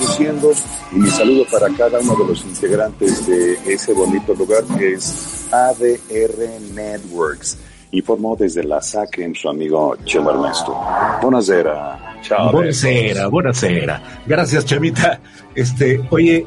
[0.00, 0.52] luciendo.
[0.92, 5.46] Y mi saludo para cada uno de los integrantes de ese bonito lugar que es
[5.52, 7.58] ADR Networks.
[7.92, 10.76] Informó desde la SAC en su amigo Chema Ernesto.
[11.20, 12.18] Buonasera.
[12.22, 12.52] Chao.
[12.52, 14.22] Buonasera, buonasera.
[14.26, 15.20] Gracias, Chavita.
[15.54, 16.46] Este, oye,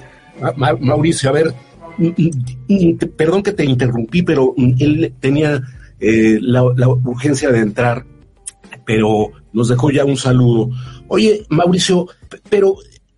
[0.80, 1.54] Mauricio, a ver,
[1.98, 2.32] mm, mm,
[2.68, 5.62] mm, perdón que te interrumpí, pero él tenía
[6.00, 8.06] eh, la, urgencia de entrar,
[8.86, 10.70] pero nos dejó ya un saludo.
[11.08, 12.08] Oye, Mauricio,
[12.50, 12.76] pero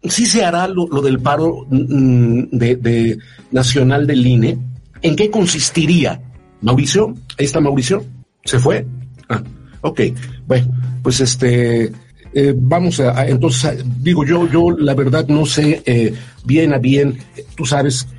[0.10, 3.18] sí se hará lo, del paro de, de,
[3.52, 4.58] nacional del INE.
[5.02, 6.22] ¿En qué consistiría?
[6.62, 8.04] Mauricio, ahí está Mauricio,
[8.44, 8.86] se fue.
[9.30, 9.44] Ah,
[9.82, 10.02] ok,
[10.48, 10.68] bueno,
[11.04, 11.92] pues este,
[12.38, 16.14] eh, vamos a, entonces, digo yo, yo la verdad no sé eh,
[16.44, 17.18] bien a bien,
[17.56, 18.10] tú sabes.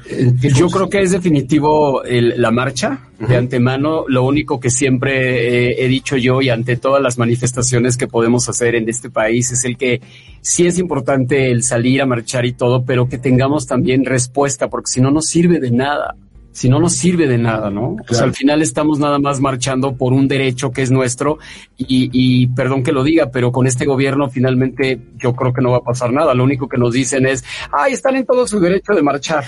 [0.41, 4.07] yo creo que es definitivo la marcha de antemano.
[4.09, 8.49] Lo único que siempre eh, he dicho yo y ante todas las manifestaciones que podemos
[8.49, 10.01] hacer en este país es el que
[10.41, 14.93] sí es importante el salir a marchar y todo, pero que tengamos también respuesta, porque
[14.93, 16.17] si no nos sirve de nada
[16.57, 17.97] si no nos sirve de nada, ¿no?
[18.09, 21.39] Pues al final estamos nada más marchando por un derecho que es nuestro
[21.77, 25.73] y, y, perdón que lo diga, pero con este gobierno finalmente yo creo que no
[25.73, 26.33] va a pasar nada.
[26.33, 29.45] Lo único que nos dicen es, ay, están en todo su derecho de marchar.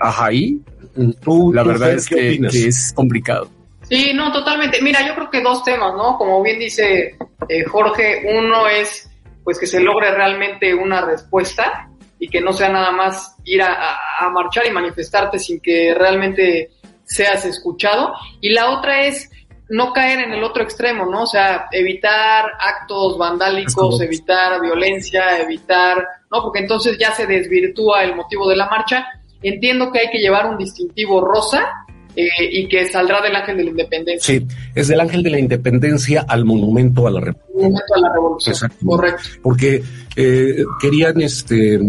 [0.00, 0.58] Ajá, ahí.
[1.22, 3.50] Tú, la verdad es que, es complicado.
[3.82, 4.80] Sí, no, totalmente.
[4.80, 6.16] Mira, yo creo que dos temas, ¿no?
[6.16, 7.18] Como bien dice
[7.50, 9.10] eh, Jorge, uno es
[9.44, 11.89] pues que se logre realmente una respuesta
[12.20, 13.98] y que no sea nada más ir a,
[14.30, 16.70] marchar y manifestarte sin que realmente
[17.02, 18.12] seas escuchado.
[18.42, 19.30] Y la otra es
[19.70, 21.22] no caer en el otro extremo, ¿no?
[21.22, 26.42] O sea, evitar actos vandálicos, evitar violencia, evitar, ¿no?
[26.42, 29.06] Porque entonces ya se desvirtúa el motivo de la marcha.
[29.42, 31.86] Entiendo que hay que llevar un distintivo rosa,
[32.26, 34.34] eh, y que saldrá del Ángel de la Independencia.
[34.34, 37.54] Sí, es del Ángel de la Independencia al Monumento a la Revolución.
[37.54, 39.22] Monumento a la Revolución, correcto.
[39.42, 39.82] Porque
[40.16, 41.80] eh, querían este,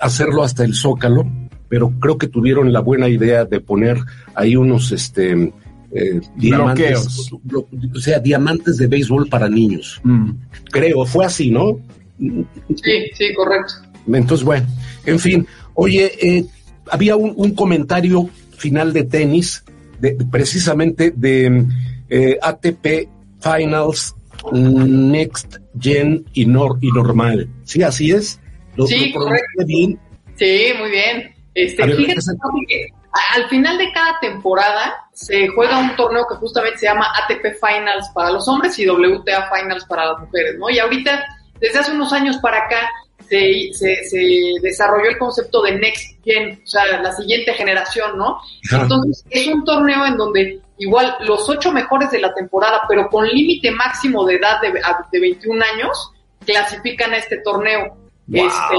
[0.00, 1.24] hacerlo hasta el Zócalo,
[1.68, 3.98] pero creo que tuvieron la buena idea de poner
[4.34, 5.52] ahí unos este,
[5.92, 10.00] eh, diamantes, o sea, diamantes de béisbol para niños.
[10.04, 10.30] Mm.
[10.70, 11.78] Creo, fue así, ¿no?
[12.18, 13.74] Sí, sí, correcto.
[14.06, 14.66] Entonces, bueno,
[15.06, 16.46] en fin, oye,
[16.90, 19.64] había un, un comentario final de tenis,
[20.00, 21.64] de, precisamente de
[22.08, 23.08] eh, ATP
[23.40, 24.14] Finals
[24.52, 27.48] Next Gen y, nor, y normal.
[27.64, 28.40] ¿Sí, así es?
[28.76, 29.64] ¿Lo, sí, correcto.
[29.66, 29.98] bien?
[30.36, 31.34] Sí, muy bien.
[31.54, 32.20] Este, fíjate,
[32.68, 32.86] que
[33.34, 38.08] al final de cada temporada se juega un torneo que justamente se llama ATP Finals
[38.12, 40.68] para los hombres y WTA Finals para las mujeres, ¿no?
[40.68, 41.24] Y ahorita,
[41.60, 42.90] desde hace unos años para acá,
[43.28, 44.20] se, se,
[44.60, 48.38] desarrolló el concepto de Next Gen, o sea, la siguiente generación, ¿no?
[48.70, 53.26] Entonces, es un torneo en donde igual los ocho mejores de la temporada, pero con
[53.26, 54.72] límite máximo de edad de,
[55.12, 56.12] de 21 años,
[56.44, 57.96] clasifican a este torneo.
[58.32, 58.76] Este,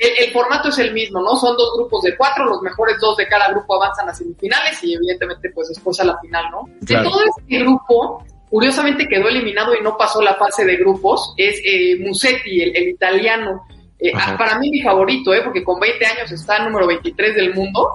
[0.00, 1.36] el, formato es el mismo, ¿no?
[1.36, 4.94] Son dos grupos de cuatro, los mejores dos de cada grupo avanzan a semifinales y
[4.94, 6.68] evidentemente pues después a la final, ¿no?
[6.80, 11.60] De todo este grupo, curiosamente quedó eliminado y no pasó la fase de grupos, es
[11.64, 13.64] eh, Musetti, el, italiano.
[13.98, 15.42] Eh, para mí mi favorito, ¿eh?
[15.42, 17.88] Porque con 20 años está número 23 del mundo.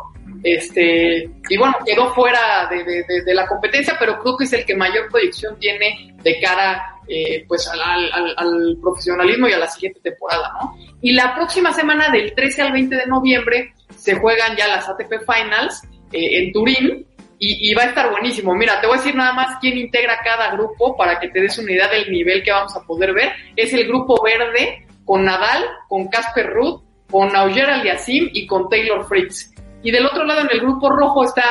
[0.43, 4.63] Este, y bueno, quedó fuera de, de, de, la competencia, pero creo que es el
[4.63, 9.67] que mayor proyección tiene de cara eh, pues al, al, al, profesionalismo y a la
[9.67, 10.75] siguiente temporada, ¿no?
[11.01, 15.13] Y la próxima semana, del 13 al 20 de noviembre, se juegan ya las ATP
[15.19, 17.05] Finals eh, en Turín
[17.39, 18.55] y, y, va a estar buenísimo.
[18.55, 21.57] Mira, te voy a decir nada más quién integra cada grupo para que te des
[21.57, 23.31] una idea del nivel que vamos a poder ver.
[23.55, 29.05] Es el grupo verde con Nadal, con Casper Ruth, con Auger Aliasim y con Taylor
[29.07, 29.51] Fritz.
[29.83, 31.43] Y del otro lado, en el grupo rojo, está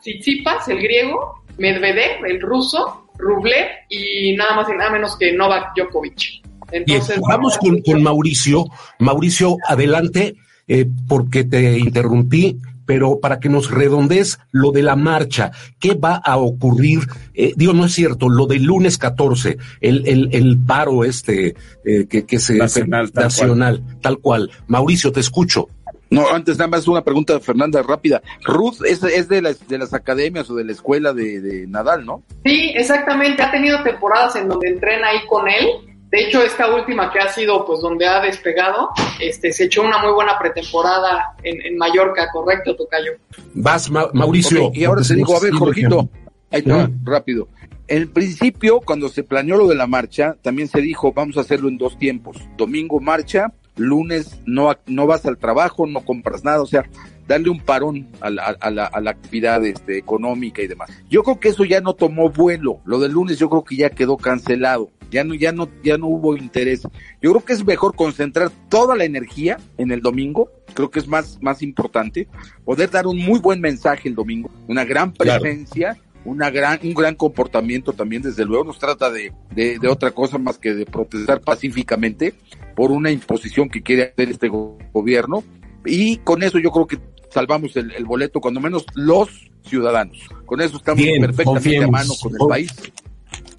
[0.00, 5.76] Tsitsipas, el griego, Medvedev, el ruso, Rublev y nada más y nada menos que Novak
[5.76, 6.42] Djokovic.
[6.70, 8.64] Entonces, vamos con, Mauricio.
[8.98, 10.36] Mauricio, adelante,
[10.66, 16.16] eh, porque te interrumpí, pero para que nos redondees lo de la marcha, ¿qué va
[16.16, 17.00] a ocurrir?
[17.34, 21.54] Eh, digo, no es cierto, lo del lunes 14, el, el, el paro este
[21.84, 22.56] eh, que, que se...
[22.56, 24.50] Nacional, nacional tal cual.
[24.66, 25.68] Mauricio, te escucho.
[26.12, 28.20] No, antes nada más una pregunta, Fernanda, rápida.
[28.44, 32.22] Ruth es, es de, las, de las academias o de la escuela de, Nadal, ¿no?
[32.44, 33.42] Sí, exactamente.
[33.42, 35.91] Ha tenido temporadas en donde entrena ahí con él.
[36.12, 39.96] De hecho, esta última que ha sido, pues, donde ha despegado, este, se echó una
[39.96, 43.12] muy buena pretemporada en, en Mallorca, correcto, Tocayo.
[43.54, 44.70] Vas, Mauricio.
[44.74, 46.10] y ahora se dijo, a ver, Jorgito,
[46.50, 47.48] ahí está, rápido.
[47.88, 51.70] En principio, cuando se planeó lo de la marcha, también se dijo, vamos a hacerlo
[51.70, 52.36] en dos tiempos.
[52.58, 56.84] Domingo marcha, lunes no, no vas al trabajo, no compras nada, o sea,
[57.26, 60.90] darle un parón a la, a la, a la actividad este, económica y demás.
[61.08, 63.88] Yo creo que eso ya no tomó vuelo, lo del lunes yo creo que ya
[63.88, 66.82] quedó cancelado, ya no, ya no, ya no hubo interés.
[67.20, 71.06] Yo creo que es mejor concentrar toda la energía en el domingo, creo que es
[71.06, 72.26] más, más importante,
[72.64, 77.16] poder dar un muy buen mensaje el domingo, una gran presencia una gran, un gran
[77.16, 81.40] comportamiento también, desde luego, nos trata de, de, de, otra cosa más que de protestar
[81.40, 82.34] pacíficamente
[82.76, 85.42] por una imposición que quiere hacer este gobierno.
[85.84, 86.98] Y con eso yo creo que
[87.30, 90.18] salvamos el, el boleto, cuando menos los ciudadanos.
[90.46, 92.72] Con eso estamos perfectamente a mano con el país.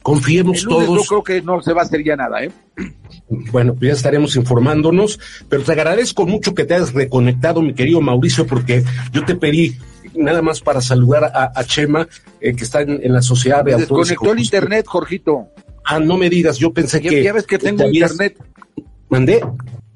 [0.04, 1.00] Confiemos todos.
[1.00, 2.52] Yo creo que no se va a hacer ya nada, ¿eh?
[3.30, 8.02] Bueno, pues ya estaremos informándonos, pero te agradezco mucho que te hayas reconectado, mi querido
[8.02, 9.78] Mauricio, porque yo te pedí
[10.14, 12.08] nada más para saludar a, Chema,
[12.42, 14.10] eh, que está en, la sociedad de autores.
[14.10, 15.48] Desconectó el internet, Jorgito.
[15.86, 17.24] Ah, no me digas, yo pensé que.
[17.24, 18.38] Ya ves que tengo internet.
[19.10, 19.42] ¿Mandé?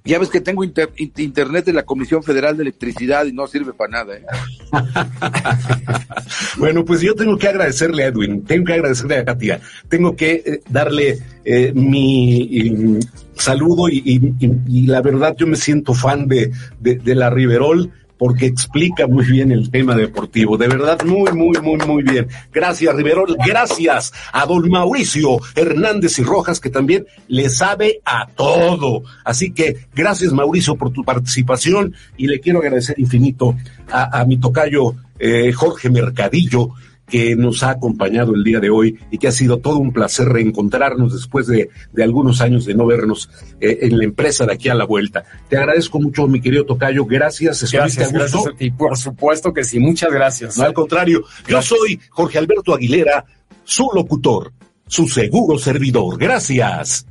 [0.08, 3.92] Ya ves que tengo internet de la Comisión Federal de Electricidad y no sirve para
[3.92, 4.16] nada.
[4.16, 4.24] ¿eh?
[6.58, 10.44] bueno, pues yo tengo que agradecerle a Edwin, tengo que agradecerle a Katia, tengo que
[10.46, 13.00] eh, darle eh, mi
[13.36, 19.26] saludo y, la verdad yo me siento fan de, de la Riverol porque explica muy
[19.26, 20.58] bien el tema deportivo.
[20.58, 22.28] De verdad, muy, muy, muy, muy bien.
[22.52, 23.26] Gracias, Rivero.
[23.46, 29.04] Gracias a don Mauricio Hernández y Rojas, que también le sabe a todo.
[29.24, 33.56] Así que gracias, Mauricio, por tu participación y le quiero agradecer infinito
[33.90, 36.72] a, mi tocayo eh, Jorge Mercadillo,
[37.10, 40.28] que nos ha acompañado el día de hoy y que ha sido todo un placer
[40.28, 41.70] reencontrarnos después de,
[42.02, 43.30] algunos años de no vernos
[43.60, 45.24] eh, en la empresa de aquí a la vuelta.
[45.50, 47.06] Te agradezco mucho, mi querido Tocayo.
[47.06, 47.72] Gracias.
[47.72, 48.72] Gracias, gracias a ti.
[48.72, 49.80] Por supuesto que sí.
[49.80, 50.58] Muchas gracias.
[50.58, 51.24] No, al contrario.
[51.48, 53.26] Yo soy Jorge Alberto Aguilera,
[53.64, 54.52] su locutor,
[54.86, 56.18] su seguro servidor.
[56.18, 57.06] Gracias.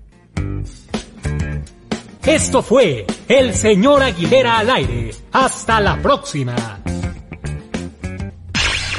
[2.26, 5.11] Esto fue El Señor Aguilera al aire.
[5.32, 6.82] Hasta la próxima